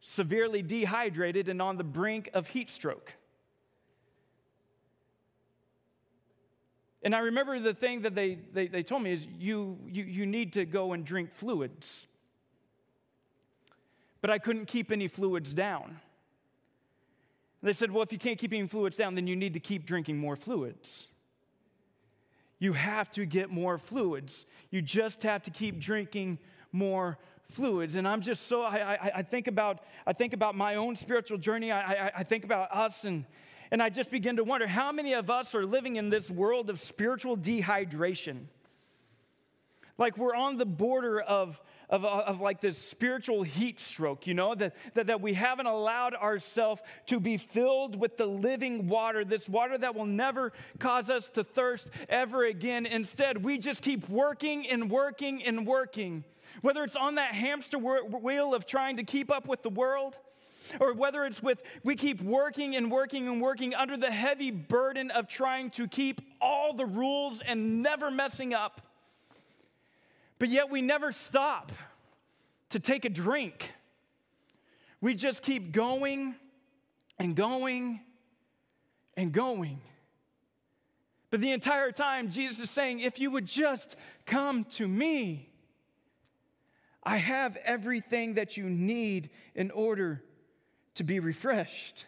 severely 0.00 0.60
dehydrated 0.60 1.48
and 1.48 1.62
on 1.62 1.76
the 1.76 1.84
brink 1.84 2.30
of 2.34 2.48
heat 2.48 2.68
stroke. 2.68 3.12
And 7.00 7.14
I 7.14 7.20
remember 7.20 7.60
the 7.60 7.74
thing 7.74 8.02
that 8.02 8.16
they, 8.16 8.40
they, 8.52 8.66
they 8.66 8.82
told 8.82 9.04
me 9.04 9.12
is 9.12 9.24
you, 9.38 9.78
you, 9.86 10.02
you 10.02 10.26
need 10.26 10.54
to 10.54 10.64
go 10.64 10.94
and 10.94 11.04
drink 11.04 11.32
fluids 11.32 12.08
but 14.24 14.30
I 14.30 14.38
couldn't 14.38 14.64
keep 14.64 14.90
any 14.90 15.06
fluids 15.06 15.52
down. 15.52 16.00
They 17.62 17.74
said, 17.74 17.90
Well, 17.90 18.02
if 18.02 18.10
you 18.10 18.16
can't 18.16 18.38
keep 18.38 18.54
any 18.54 18.66
fluids 18.66 18.96
down, 18.96 19.16
then 19.16 19.26
you 19.26 19.36
need 19.36 19.52
to 19.52 19.60
keep 19.60 19.84
drinking 19.84 20.16
more 20.16 20.34
fluids. 20.34 21.08
You 22.58 22.72
have 22.72 23.10
to 23.10 23.26
get 23.26 23.50
more 23.50 23.76
fluids. 23.76 24.46
You 24.70 24.80
just 24.80 25.22
have 25.24 25.42
to 25.42 25.50
keep 25.50 25.78
drinking 25.78 26.38
more 26.72 27.18
fluids. 27.50 27.96
And 27.96 28.08
I'm 28.08 28.22
just 28.22 28.46
so, 28.46 28.62
I, 28.62 28.94
I, 28.94 29.12
I 29.16 29.22
think, 29.22 29.46
about, 29.46 29.80
I 30.06 30.14
think 30.14 30.32
about 30.32 30.54
my 30.54 30.76
own 30.76 30.96
spiritual 30.96 31.36
journey. 31.36 31.70
I, 31.70 32.06
I, 32.06 32.12
I 32.20 32.22
think 32.22 32.44
about 32.44 32.74
us, 32.74 33.04
and, 33.04 33.26
and 33.70 33.82
I 33.82 33.90
just 33.90 34.10
begin 34.10 34.36
to 34.36 34.44
wonder 34.44 34.66
how 34.66 34.90
many 34.90 35.12
of 35.12 35.28
us 35.28 35.54
are 35.54 35.66
living 35.66 35.96
in 35.96 36.08
this 36.08 36.30
world 36.30 36.70
of 36.70 36.80
spiritual 36.80 37.36
dehydration? 37.36 38.44
Like 39.98 40.16
we're 40.16 40.34
on 40.34 40.56
the 40.56 40.64
border 40.64 41.20
of, 41.20 41.60
of, 41.90 42.04
of 42.04 42.40
like 42.40 42.60
this 42.60 42.78
spiritual 42.78 43.42
heat 43.42 43.80
stroke, 43.80 44.26
you 44.26 44.34
know, 44.34 44.54
that, 44.54 44.74
that, 44.94 45.06
that 45.08 45.20
we 45.20 45.34
haven't 45.34 45.66
allowed 45.66 46.14
ourselves 46.14 46.80
to 47.06 47.20
be 47.20 47.36
filled 47.36 47.98
with 47.98 48.16
the 48.16 48.26
living 48.26 48.88
water, 48.88 49.24
this 49.24 49.48
water 49.48 49.76
that 49.78 49.94
will 49.94 50.06
never 50.06 50.52
cause 50.78 51.10
us 51.10 51.30
to 51.30 51.44
thirst 51.44 51.88
ever 52.08 52.44
again. 52.44 52.86
Instead, 52.86 53.44
we 53.44 53.58
just 53.58 53.82
keep 53.82 54.08
working 54.08 54.68
and 54.68 54.90
working 54.90 55.42
and 55.44 55.66
working. 55.66 56.24
Whether 56.62 56.84
it's 56.84 56.96
on 56.96 57.16
that 57.16 57.34
hamster 57.34 57.78
wheel 57.78 58.54
of 58.54 58.66
trying 58.66 58.96
to 58.98 59.04
keep 59.04 59.30
up 59.30 59.46
with 59.46 59.62
the 59.62 59.70
world, 59.70 60.16
or 60.80 60.94
whether 60.94 61.24
it's 61.24 61.42
with 61.42 61.60
we 61.82 61.94
keep 61.94 62.22
working 62.22 62.76
and 62.76 62.90
working 62.90 63.28
and 63.28 63.40
working 63.40 63.74
under 63.74 63.96
the 63.96 64.10
heavy 64.10 64.50
burden 64.50 65.10
of 65.10 65.28
trying 65.28 65.70
to 65.70 65.86
keep 65.88 66.20
all 66.40 66.72
the 66.72 66.86
rules 66.86 67.42
and 67.44 67.82
never 67.82 68.10
messing 68.10 68.54
up. 68.54 68.80
But 70.38 70.48
yet 70.48 70.70
we 70.70 70.82
never 70.82 71.12
stop 71.12 71.72
to 72.70 72.80
take 72.80 73.04
a 73.04 73.08
drink. 73.08 73.70
We 75.00 75.14
just 75.14 75.42
keep 75.42 75.72
going 75.72 76.34
and 77.18 77.36
going 77.36 78.00
and 79.16 79.32
going. 79.32 79.80
But 81.30 81.40
the 81.40 81.52
entire 81.52 81.92
time, 81.92 82.30
Jesus 82.30 82.60
is 82.60 82.70
saying, 82.70 83.00
if 83.00 83.18
you 83.18 83.30
would 83.30 83.46
just 83.46 83.96
come 84.24 84.64
to 84.76 84.86
me, 84.86 85.48
I 87.02 87.16
have 87.16 87.56
everything 87.56 88.34
that 88.34 88.56
you 88.56 88.70
need 88.70 89.30
in 89.54 89.70
order 89.70 90.22
to 90.94 91.04
be 91.04 91.20
refreshed. 91.20 92.06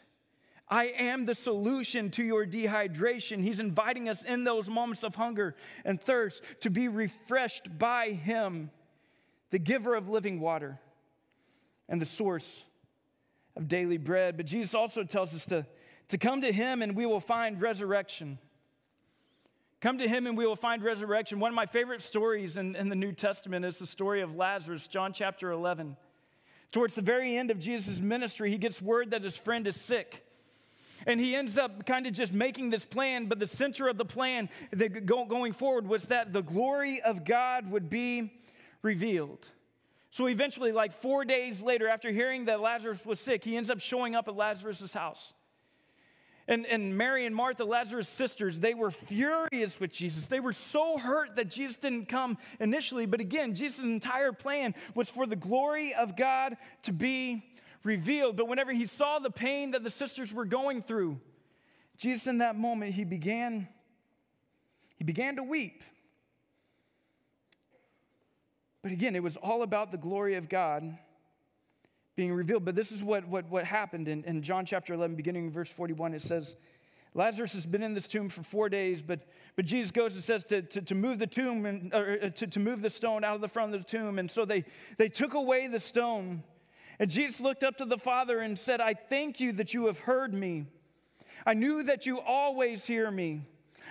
I 0.69 0.87
am 0.87 1.27
the 1.27 1.35
solution 1.35 2.11
to 2.13 2.25
your 2.25 2.45
dehydration. 2.45 3.43
He's 3.43 3.61
inviting 3.61 4.09
us 4.09 4.25
in 4.25 4.43
those 4.43 4.69
moments 4.69 5.05
of 5.05 5.15
hunger 5.15 5.55
and 5.85 6.01
thirst 6.01 6.43
to 6.63 6.71
be 6.71 6.89
refreshed 6.89 7.79
by 7.79 8.11
Him, 8.11 8.71
the 9.51 9.61
giver 9.61 9.95
of 9.95 10.09
living 10.09 10.41
water 10.41 10.81
and 11.89 12.03
the 12.03 12.07
source 12.07 12.65
of 13.55 13.69
daily 13.69 13.97
bread. 13.97 14.37
But 14.37 14.47
Jesus 14.47 14.75
also 14.75 15.05
tells 15.05 15.33
us 15.35 15.47
to, 15.47 15.65
to 16.09 16.19
come 16.19 16.43
to 16.43 16.53
Him 16.53 16.83
and 16.83 16.97
we 16.97 17.07
will 17.07 17.21
find 17.21 17.61
resurrection. 17.61 18.39
Come 19.81 19.99
to 19.99 20.09
Him 20.09 20.27
and 20.27 20.37
we 20.37 20.47
will 20.47 20.57
find 20.57 20.83
resurrection. 20.83 21.39
One 21.39 21.53
of 21.53 21.55
my 21.55 21.67
favorite 21.67 22.03
stories 22.03 22.57
in, 22.57 22.75
in 22.75 22.89
the 22.89 22.97
New 22.97 23.13
Testament 23.13 23.65
is 23.65 23.79
the 23.79 23.87
story 23.87 24.21
of 24.21 24.35
Lazarus, 24.35 24.89
John 24.89 25.13
chapter 25.13 25.53
11. 25.53 25.97
Towards 26.73 26.97
the 26.97 27.03
very 27.03 27.37
end 27.37 27.53
of 27.53 27.61
Jesus' 27.61 28.01
ministry, 28.01 28.51
he 28.51 28.59
gets 28.59 28.83
word 28.83 29.13
that 29.13 29.23
his 29.23 29.37
friend 29.37 29.65
is 29.69 29.77
sick. 29.77 30.26
And 31.07 31.21
he 31.21 31.37
ends 31.37 31.59
up 31.59 31.85
kind 31.85 32.07
of 32.07 32.13
just 32.13 32.33
making 32.33 32.71
this 32.71 32.85
plan, 32.85 33.27
but 33.27 33.39
the 33.39 33.47
center 33.47 33.89
of 33.89 33.99
the 33.99 34.05
plan 34.05 34.49
going 35.07 35.53
forward 35.53 35.87
was 35.87 36.05
that 36.05 36.33
the 36.33 36.43
glory 36.43 37.03
of 37.03 37.25
God 37.25 37.71
would 37.71 37.91
be 37.91 38.33
revealed. 38.83 39.47
So 40.11 40.29
eventually, 40.29 40.73
like 40.73 40.95
four 40.95 41.25
days 41.25 41.61
later, 41.61 41.89
after 41.89 42.11
hearing 42.11 42.47
that 42.47 42.61
Lazarus 42.61 43.05
was 43.05 43.21
sick, 43.21 43.45
he 43.45 43.57
ends 43.57 43.69
up 43.69 43.81
showing 43.81 44.15
up 44.15 44.29
at 44.29 44.35
Lazarus' 44.35 44.93
house. 44.93 45.35
And, 46.49 46.65
and 46.67 46.97
Mary 46.97 47.27
and 47.27 47.35
Martha, 47.35 47.65
Lazarus' 47.65 48.09
sisters, 48.09 48.59
they 48.61 48.73
were 48.73 48.93
furious 48.93 49.81
with 49.81 49.93
Jesus. 49.93 50.27
They 50.27 50.39
were 50.39 50.53
so 50.53 50.97
hurt 50.97 51.37
that 51.37 51.51
Jesus 51.51 51.77
didn't 51.77 52.07
come 52.07 52.39
initially. 52.61 53.05
But 53.05 53.21
again, 53.21 53.55
Jesus' 53.55 53.81
entire 53.81 54.33
plan 54.33 54.75
was 54.95 55.11
for 55.11 55.27
the 55.27 55.37
glory 55.37 55.93
of 55.93 56.17
God 56.17 56.57
to 56.85 56.93
be 56.93 57.45
revealed. 57.87 58.37
But 58.37 58.49
whenever 58.49 58.73
he 58.73 58.85
saw 58.85 59.19
the 59.19 59.31
pain 59.31 59.71
that 59.71 59.83
the 59.83 59.91
sisters 59.91 60.35
were 60.35 60.45
going 60.45 60.83
through, 60.83 61.21
Jesus 61.97 62.27
in 62.27 62.39
that 62.39 62.57
moment, 62.57 62.95
he 62.95 63.05
began, 63.05 63.69
he 64.97 65.05
began 65.05 65.37
to 65.37 65.43
weep. 65.43 65.83
But 68.83 68.93
again, 68.93 69.17
it 69.17 69.23
was 69.23 69.37
all 69.37 69.63
about 69.63 69.91
the 69.91 69.99
glory 69.99 70.35
of 70.35 70.49
God 70.49 70.99
being 72.17 72.33
revealed. 72.33 72.65
But 72.65 72.75
this 72.75 72.93
is 72.93 73.03
what, 73.03 73.27
what, 73.27 73.49
what 73.49 73.65
happened 73.65 74.09
in, 74.09 74.25
in 74.25 74.43
John 74.43 74.67
chapter 74.67 74.95
11, 74.95 75.17
beginning 75.17 75.47
in 75.47 75.51
verse 75.51 75.71
41. 75.71 76.15
It 76.15 76.23
says, 76.23 76.57
Lazarus 77.15 77.53
has 77.55 77.65
been 77.65 77.83
in 77.83 77.95
this 77.95 78.07
tomb 78.07 78.29
for 78.29 78.43
four 78.43 78.69
days, 78.69 79.01
but, 79.01 79.21
but 79.55 79.65
Jesus 79.65 79.91
goes 79.91 80.15
and 80.15 80.23
says 80.23 80.45
to, 80.47 80.63
to, 80.63 80.83
to 80.83 80.95
move 80.95 81.19
the 81.19 81.27
tomb 81.27 81.65
and, 81.65 81.95
or 81.95 82.19
uh, 82.23 82.31
to, 82.31 82.47
to 82.47 82.61
move 82.61 82.83
the 82.83 82.91
stone 82.91 83.25
out 83.25 83.35
of 83.35 83.41
the 83.41 83.49
front 83.49 83.75
of 83.75 83.81
the 83.81 83.89
tomb. 83.89 84.19
And 84.19 84.31
so 84.31 84.45
they, 84.45 84.65
they 84.99 85.09
took 85.09 85.35
away 85.35 85.67
the 85.67 85.81
stone. 85.81 86.43
And 86.99 87.11
Jesus 87.11 87.41
looked 87.41 87.63
up 87.63 87.79
to 87.79 87.85
the 87.85 87.99
Father 87.99 88.41
and 88.41 88.59
said, 88.59 88.81
I 88.81 88.95
thank 88.95 89.41
you 89.41 89.53
that 89.53 89.75
you 89.75 89.87
have 89.87 89.99
heard 89.99 90.33
me. 90.33 90.67
I 91.45 91.55
knew 91.55 91.83
that 91.85 92.07
you 92.07 92.21
always 92.21 92.85
hear 92.85 93.11
me. 93.11 93.43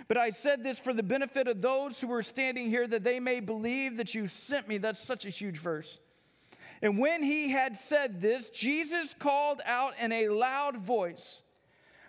But 0.08 0.18
I 0.18 0.32
said 0.32 0.64
this 0.64 0.78
for 0.78 0.94
the 0.94 1.04
benefit 1.04 1.48
of 1.48 1.62
those 1.62 2.00
who 2.00 2.12
are 2.12 2.24
standing 2.24 2.70
here, 2.70 2.88
that 2.88 3.04
they 3.04 3.20
may 3.20 3.40
believe 3.40 3.98
that 3.98 4.14
you 4.14 4.28
sent 4.28 4.68
me. 4.68 4.78
That's 4.78 5.04
such 5.06 5.26
a 5.26 5.30
huge 5.30 5.60
verse. 5.60 6.00
And 6.82 7.00
when 7.00 7.24
he 7.24 7.50
had 7.50 7.78
said 7.78 8.22
this, 8.22 8.50
Jesus 8.50 9.16
called 9.18 9.62
out 9.66 9.94
in 10.00 10.12
a 10.12 10.30
loud 10.30 10.78
voice, 10.78 11.42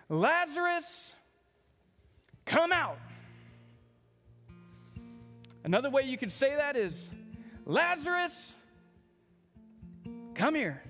Lazarus, 0.09 1.13
come 2.45 2.71
out. 2.71 2.99
Another 5.63 5.89
way 5.89 6.03
you 6.03 6.17
could 6.17 6.31
say 6.31 6.55
that 6.55 6.75
is, 6.75 7.09
Lazarus, 7.65 8.55
come 10.35 10.55
here. 10.55 10.81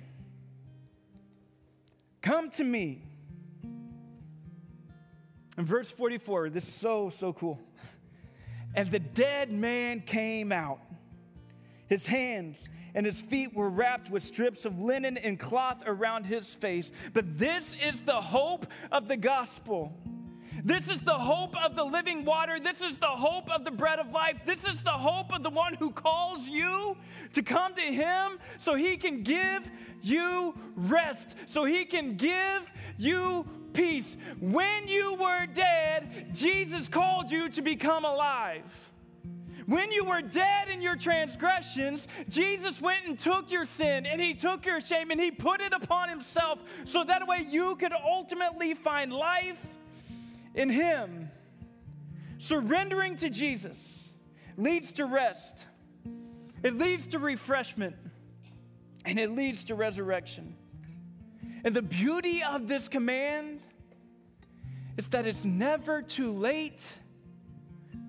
Come 2.22 2.50
to 2.52 2.64
me. 2.64 3.04
In 5.58 5.66
verse 5.66 5.90
44, 5.90 6.50
this 6.50 6.68
is 6.68 6.74
so, 6.74 7.10
so 7.10 7.34
cool. 7.34 7.60
And 8.76 8.92
the 8.92 9.00
dead 9.00 9.52
man 9.52 10.02
came 10.02 10.52
out. 10.52 10.80
His 11.88 12.06
hands 12.06 12.68
and 12.94 13.06
his 13.06 13.22
feet 13.22 13.56
were 13.56 13.70
wrapped 13.70 14.12
with 14.12 14.24
strips 14.24 14.66
of 14.66 14.80
linen 14.80 15.18
and 15.18 15.40
cloth 15.40 15.82
around 15.86 16.26
his 16.26 16.54
face. 16.54 16.92
But 17.14 17.38
this 17.38 17.76
is 17.82 18.02
the 18.02 18.22
hope 18.22 18.68
of 18.92 19.08
the 19.08 19.18
gospel. 19.18 19.94
This 20.64 20.90
is 20.90 21.00
the 21.02 21.18
hope 21.18 21.56
of 21.64 21.76
the 21.76 21.84
living 21.84 22.26
water. 22.26 22.60
This 22.60 22.82
is 22.82 22.98
the 22.98 23.08
hope 23.08 23.50
of 23.50 23.64
the 23.64 23.72
bread 23.72 24.00
of 24.00 24.12
life. 24.12 24.38
This 24.46 24.66
is 24.66 24.82
the 24.82 24.90
hope 24.90 25.34
of 25.34 25.44
the 25.44 25.50
one 25.50 25.74
who 25.76 25.92
calls 25.92 26.48
you 26.48 26.98
to 27.34 27.44
come 27.44 27.76
to 27.76 27.82
him 27.82 28.40
so 28.58 28.76
he 28.76 28.98
can 28.98 29.24
give 29.24 29.70
you 30.02 30.56
rest, 30.76 31.36
so 31.46 31.66
he 31.66 31.86
can 31.86 32.16
give 32.16 32.72
you 32.98 33.46
peace. 33.74 34.18
When 34.40 34.88
you 34.88 35.16
were 35.16 35.46
dead, 35.46 36.34
Jesus 36.34 36.90
called 36.90 37.32
you 37.32 37.50
to 37.50 37.62
become 37.62 38.06
alive. 38.06 38.64
When 39.68 39.92
you 39.92 40.06
were 40.06 40.22
dead 40.22 40.70
in 40.70 40.82
your 40.82 40.96
transgressions, 40.96 42.08
Jesus 42.30 42.82
went 42.82 43.06
and 43.06 43.20
took 43.20 43.52
your 43.52 43.66
sin 43.66 44.06
and 44.06 44.22
he 44.22 44.34
took 44.34 44.66
your 44.66 44.80
shame 44.80 45.12
and 45.12 45.20
he 45.20 45.30
put 45.30 45.60
it 45.60 45.74
upon 45.74 46.08
himself 46.08 46.60
so 46.86 47.04
that 47.04 47.28
way 47.28 47.46
you 47.50 47.76
could 47.76 47.92
ultimately 47.92 48.74
find 48.74 49.12
life 49.12 49.58
in 50.58 50.70
him. 50.70 51.30
Surrendering 52.40 53.16
to 53.18 53.30
Jesus 53.30 54.10
leads 54.58 54.92
to 54.94 55.06
rest, 55.06 55.56
it 56.64 56.78
leads 56.78 57.08
to 57.08 57.20
refreshment, 57.20 57.96
and 59.06 59.20
it 59.20 59.32
leads 59.32 59.64
to 59.66 59.76
resurrection. 59.76 60.56
And 61.64 61.76
the 61.76 61.82
beauty 61.82 62.44
of 62.44 62.68
this 62.68 62.88
command 62.88 63.62
is 64.98 65.08
that 65.10 65.26
it's 65.26 65.46
never 65.46 66.02
too 66.02 66.32
late 66.34 66.82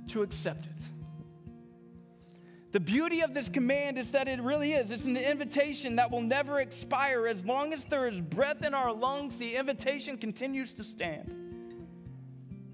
to 0.08 0.22
accept 0.22 0.64
it. 0.64 0.72
The 2.72 2.80
beauty 2.80 3.22
of 3.22 3.32
this 3.34 3.48
command 3.48 3.98
is 3.98 4.11
that 4.11 4.28
it 4.28 4.40
really 4.42 4.72
is. 4.72 4.90
It's 4.90 5.06
an 5.06 5.16
invitation 5.16 5.96
that 5.96 6.11
will 6.11 6.22
never 6.22 6.61
expire. 6.61 7.26
As 7.26 7.44
long 7.44 7.72
as 7.72 7.84
there 7.84 8.06
is 8.08 8.20
breath 8.20 8.62
in 8.62 8.74
our 8.74 8.92
lungs, 8.92 9.37
the 9.38 9.56
invitation 9.56 10.18
continues 10.18 10.74
to 10.74 10.84
stand. 10.84 11.47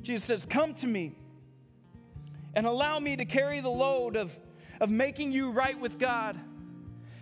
Jesus 0.05 0.25
says, 0.25 0.47
Come 0.47 0.75
to 0.75 0.87
me 0.87 1.17
and 2.55 2.67
allow 2.67 2.99
me 2.99 3.17
to 3.17 3.25
carry 3.25 3.61
the 3.61 3.71
load 3.71 4.17
of, 4.17 4.37
of 4.81 4.91
making 4.91 5.33
you 5.33 5.51
right 5.51 5.79
with 5.79 5.99
God 5.99 6.39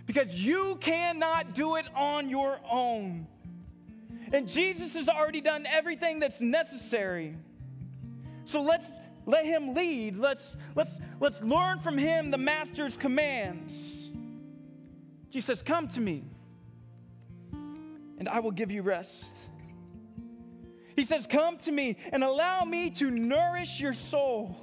because 0.07 0.35
you 0.35 0.77
cannot 0.81 1.55
do 1.55 1.77
it 1.77 1.87
on 1.95 2.29
your 2.29 2.59
own. 2.71 3.27
And 4.33 4.49
Jesus 4.49 4.95
has 4.95 5.09
already 5.09 5.40
done 5.40 5.64
everything 5.66 6.18
that's 6.18 6.40
necessary. 6.40 7.37
So 8.45 8.62
let's 8.62 8.87
let 9.27 9.47
him 9.47 9.75
lead. 9.75 10.16
Let's, 10.16 10.57
let's, 10.75 10.90
let's 11.21 11.40
learn 11.40 11.79
from 11.79 11.97
him 11.97 12.31
the 12.31 12.38
master's 12.38 12.97
commands. 12.97 13.73
Jesus 15.31 15.47
says, 15.47 15.62
Come 15.62 15.88
to 15.88 16.01
me, 16.01 16.25
and 18.18 18.29
I 18.29 18.40
will 18.40 18.51
give 18.51 18.71
you 18.71 18.83
rest. 18.83 19.25
He 20.96 21.05
says, 21.05 21.26
Come 21.26 21.59
to 21.59 21.72
me 21.72 21.96
and 22.12 22.22
allow 22.22 22.64
me 22.64 22.90
to 22.90 23.11
nourish 23.11 23.81
your 23.81 23.94
soul, 23.94 24.57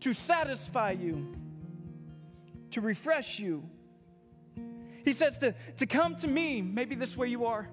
to 0.00 0.14
satisfy 0.14 0.92
you, 0.92 1.34
to 2.72 2.80
refresh 2.80 3.38
you. 3.38 3.64
He 5.04 5.12
says 5.12 5.38
to, 5.38 5.54
to 5.78 5.86
come 5.86 6.16
to 6.16 6.26
me, 6.26 6.60
maybe 6.60 6.94
this 6.94 7.16
way 7.16 7.28
you 7.28 7.46
are. 7.46 7.68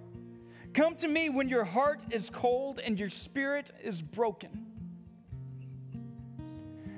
Come 0.74 0.96
to 0.98 1.08
me 1.08 1.30
when 1.30 1.48
your 1.48 1.64
heart 1.64 2.02
is 2.12 2.30
cold 2.30 2.80
and 2.80 3.00
your 3.00 3.10
spirit 3.10 3.72
is 3.84 4.02
broken. 4.02 4.66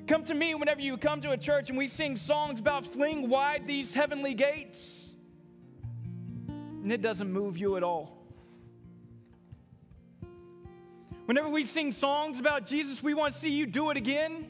Come 0.07 0.23
to 0.25 0.33
me 0.33 0.55
whenever 0.55 0.79
you 0.79 0.97
come 0.97 1.21
to 1.21 1.31
a 1.31 1.37
church 1.37 1.69
and 1.69 1.77
we 1.77 1.87
sing 1.87 2.15
songs 2.15 2.59
about 2.59 2.87
fling 2.87 3.29
wide 3.29 3.67
these 3.67 3.93
heavenly 3.93 4.33
gates. 4.33 4.79
And 6.47 6.91
it 6.91 7.01
doesn't 7.01 7.31
move 7.31 7.57
you 7.57 7.75
at 7.75 7.83
all. 7.83 8.16
Whenever 11.27 11.49
we 11.49 11.65
sing 11.65 11.91
songs 11.91 12.39
about 12.39 12.65
Jesus, 12.65 13.03
we 13.03 13.13
want 13.13 13.33
to 13.33 13.39
see 13.41 13.49
you 13.49 13.65
do 13.65 13.89
it 13.89 13.97
again. 13.97 14.47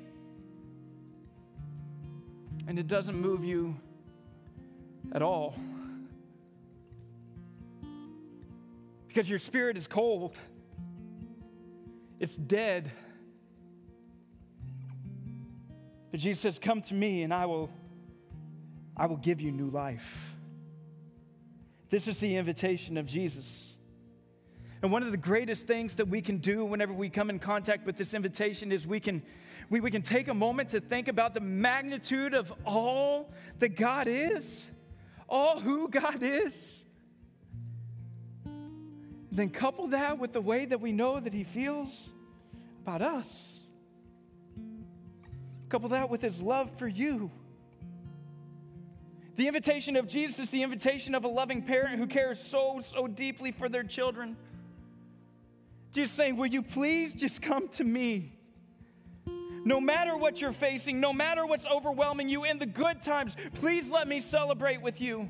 And 2.67 2.77
it 2.77 2.87
doesn't 2.87 3.19
move 3.19 3.43
you 3.43 3.75
at 5.11 5.23
all. 5.23 5.55
Because 9.07 9.27
your 9.27 9.39
spirit 9.39 9.75
is 9.75 9.87
cold, 9.87 10.37
it's 12.19 12.35
dead. 12.35 12.91
But 16.11 16.19
Jesus 16.19 16.41
says, 16.41 16.59
Come 16.59 16.83
to 16.83 16.93
me 16.93 17.23
and 17.23 17.33
I 17.33 17.47
will, 17.47 17.71
I 18.95 19.07
will 19.07 19.17
give 19.17 19.41
you 19.41 19.51
new 19.51 19.71
life. 19.71 20.35
This 21.89 22.07
is 22.07 22.19
the 22.19 22.35
invitation 22.35 22.97
of 22.97 23.07
Jesus. 23.07 23.76
And 24.81 24.91
one 24.91 25.03
of 25.03 25.11
the 25.11 25.17
greatest 25.17 25.65
things 25.65 25.95
that 25.95 26.07
we 26.07 26.21
can 26.21 26.37
do 26.37 26.63
whenever 26.65 26.93
we 26.93 27.09
come 27.09 27.29
in 27.29 27.39
contact 27.39 27.85
with 27.85 27.97
this 27.97 28.13
invitation 28.13 28.71
is 28.71 28.85
we 28.85 28.99
can, 28.99 29.23
we, 29.69 29.79
we 29.79 29.89
can 29.89 30.01
take 30.01 30.27
a 30.27 30.33
moment 30.33 30.69
to 30.69 30.79
think 30.79 31.07
about 31.07 31.33
the 31.33 31.39
magnitude 31.39 32.33
of 32.33 32.53
all 32.65 33.31
that 33.59 33.75
God 33.75 34.07
is, 34.07 34.63
all 35.27 35.59
who 35.59 35.89
God 35.89 36.21
is. 36.21 36.83
Then 39.31 39.49
couple 39.49 39.87
that 39.89 40.19
with 40.19 40.33
the 40.33 40.41
way 40.41 40.65
that 40.65 40.81
we 40.81 40.91
know 40.91 41.19
that 41.19 41.33
He 41.33 41.43
feels 41.43 41.89
about 42.81 43.01
us. 43.01 43.27
Couple 45.69 45.89
that 45.89 46.09
with 46.09 46.21
his 46.21 46.41
love 46.41 46.71
for 46.77 46.87
you. 46.87 47.29
The 49.35 49.47
invitation 49.47 49.97
of 49.97 50.07
Jesus 50.07 50.39
is 50.39 50.49
the 50.49 50.63
invitation 50.63 51.13
of 51.13 51.25
a 51.25 51.27
loving 51.27 51.61
parent 51.61 51.99
who 51.99 52.07
cares 52.07 52.39
so, 52.39 52.79
so 52.81 53.05
deeply 53.05 53.51
for 53.51 53.67
their 53.67 53.83
children. 53.83 54.37
Just 55.97 56.13
saying, 56.13 56.35
Will 56.35 56.45
you 56.45 56.61
please 56.61 57.11
just 57.11 57.41
come 57.41 57.69
to 57.69 57.83
me? 57.83 58.31
No 59.65 59.81
matter 59.81 60.15
what 60.15 60.39
you're 60.39 60.53
facing, 60.53 60.99
no 60.99 61.11
matter 61.11 61.43
what's 61.43 61.65
overwhelming 61.65 62.29
you 62.29 62.43
in 62.43 62.59
the 62.59 62.67
good 62.67 63.01
times, 63.01 63.35
please 63.55 63.89
let 63.89 64.07
me 64.07 64.21
celebrate 64.21 64.79
with 64.79 65.01
you. 65.01 65.27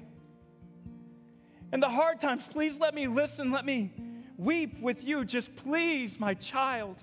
In 1.71 1.79
the 1.79 1.87
hard 1.87 2.19
times, 2.19 2.49
please 2.51 2.77
let 2.81 2.93
me 2.93 3.07
listen, 3.07 3.49
let 3.49 3.63
me 3.63 3.93
weep 4.35 4.81
with 4.81 5.05
you. 5.05 5.23
Just 5.23 5.55
please, 5.55 6.19
my 6.19 6.33
child. 6.33 6.97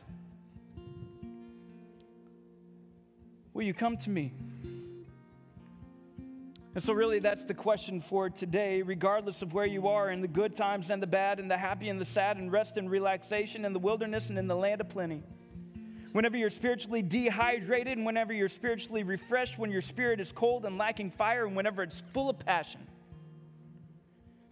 Will 3.55 3.63
you 3.63 3.73
come 3.73 3.97
to 3.97 4.11
me? 4.11 4.35
And 6.75 6.83
so, 6.83 6.93
really, 6.93 7.21
that's 7.21 7.45
the 7.45 7.55
question 7.55 8.01
for 8.01 8.29
today, 8.29 8.83
regardless 8.83 9.43
of 9.43 9.53
where 9.53 9.67
you 9.67 9.87
are 9.87 10.11
in 10.11 10.21
the 10.21 10.29
good 10.29 10.57
times 10.57 10.91
and 10.91 11.01
the 11.01 11.07
bad, 11.07 11.39
and 11.39 11.49
the 11.49 11.57
happy 11.57 11.89
and 11.89 12.01
the 12.01 12.05
sad, 12.05 12.37
and 12.37 12.51
rest 12.51 12.77
and 12.77 12.91
relaxation, 12.91 13.65
in 13.65 13.73
the 13.73 13.79
wilderness 13.79 14.29
and 14.29 14.39
in 14.39 14.49
the 14.49 14.57
land 14.57 14.81
of 14.81 14.89
plenty. 14.89 15.23
Whenever 16.11 16.37
you're 16.37 16.51
spiritually 16.51 17.01
dehydrated, 17.01 17.97
and 17.97 18.05
whenever 18.05 18.33
you're 18.33 18.49
spiritually 18.49 19.05
refreshed, 19.05 19.57
when 19.57 19.71
your 19.71 19.83
spirit 19.83 20.19
is 20.19 20.33
cold 20.33 20.65
and 20.65 20.77
lacking 20.77 21.13
fire, 21.13 21.47
and 21.47 21.55
whenever 21.55 21.81
it's 21.81 22.03
full 22.13 22.29
of 22.29 22.41
passion. 22.41 22.81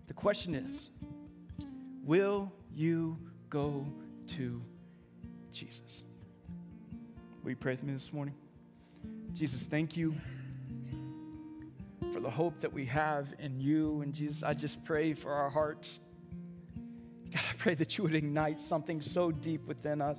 The 0.07 0.15
question 0.15 0.55
is 0.55 0.91
will 2.05 2.53
you 2.73 3.19
go 3.51 3.85
to 4.37 4.63
Jesus? 5.53 6.05
Will 7.43 7.51
you 7.51 7.57
pray 7.57 7.73
with 7.73 7.83
me 7.83 7.95
this 7.95 8.13
morning? 8.13 8.35
Jesus, 9.35 9.63
thank 9.63 9.97
you 9.97 10.15
for 12.13 12.21
the 12.21 12.31
hope 12.31 12.61
that 12.61 12.73
we 12.73 12.87
have 12.87 13.33
in 13.39 13.61
you. 13.61 14.03
And 14.03 14.13
Jesus, 14.13 14.43
I 14.43 14.55
just 14.55 14.85
pray 14.85 15.15
for 15.15 15.33
our 15.33 15.51
hearts. 15.51 15.99
God, 17.33 17.43
I 17.51 17.57
pray 17.57 17.75
that 17.75 17.97
you 17.97 18.05
would 18.05 18.15
ignite 18.15 18.61
something 18.61 19.01
so 19.01 19.31
deep 19.31 19.67
within 19.67 20.01
us 20.01 20.19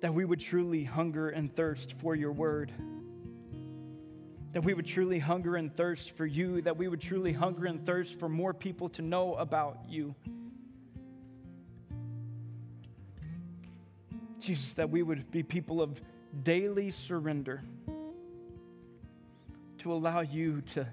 that 0.00 0.12
we 0.12 0.24
would 0.24 0.40
truly 0.40 0.82
hunger 0.82 1.28
and 1.28 1.54
thirst 1.54 1.94
for 2.00 2.16
your 2.16 2.32
word. 2.32 2.72
that 4.52 4.62
we 4.62 4.74
would 4.74 4.86
truly 4.86 5.18
hunger 5.18 5.56
and 5.56 5.74
thirst 5.74 6.10
for 6.10 6.26
you, 6.26 6.60
that 6.62 6.76
we 6.76 6.86
would 6.86 7.00
truly 7.00 7.32
hunger 7.32 7.66
and 7.66 7.84
thirst 7.86 8.18
for 8.18 8.28
more 8.28 8.52
people 8.52 8.88
to 8.90 9.02
know 9.02 9.34
about 9.34 9.78
you. 9.88 10.14
Jesus, 14.40 14.72
that 14.74 14.90
we 14.90 15.02
would 15.02 15.30
be 15.30 15.42
people 15.42 15.80
of 15.80 16.00
daily 16.42 16.90
surrender 16.90 17.62
to 19.82 19.92
allow 19.92 20.20
you 20.20 20.60
to, 20.60 20.86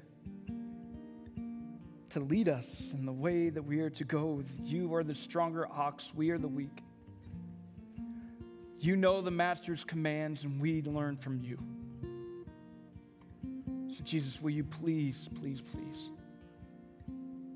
to 2.10 2.20
lead 2.20 2.50
us 2.50 2.68
in 2.94 3.06
the 3.06 3.12
way 3.12 3.50
that 3.50 3.62
we 3.62 3.80
are 3.82 3.90
to 3.92 4.04
go. 4.04 4.44
You 4.64 4.94
are 4.96 5.04
the 5.04 5.14
stronger 5.14 5.68
ox, 5.72 6.12
we 6.16 6.32
are 6.32 6.40
the 6.40 6.48
weak. 6.48 6.84
You 8.80 8.96
know 8.96 9.22
the 9.22 9.32
Master's 9.32 9.84
commands, 9.84 10.44
and 10.44 10.60
we 10.60 10.82
learn 10.82 11.18
from 11.18 11.40
you. 11.40 11.60
So, 13.96 14.04
Jesus, 14.04 14.42
will 14.42 14.52
you 14.52 14.64
please, 14.64 15.30
please, 15.40 15.62
please 15.62 16.10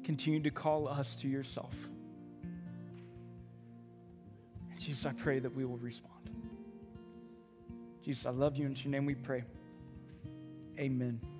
continue 0.03 0.41
to 0.41 0.51
call 0.51 0.87
us 0.87 1.15
to 1.15 1.27
yourself? 1.27 1.73
Jesus, 4.77 5.05
I 5.05 5.13
pray 5.13 5.39
that 5.39 5.55
we 5.55 5.65
will 5.65 5.77
respond. 5.77 6.29
Jesus, 8.03 8.25
I 8.25 8.31
love 8.31 8.57
you. 8.57 8.65
And 8.65 8.77
in 8.77 8.83
your 8.83 8.91
name 8.91 9.05
we 9.05 9.15
pray. 9.15 9.45
Amen. 10.79 11.32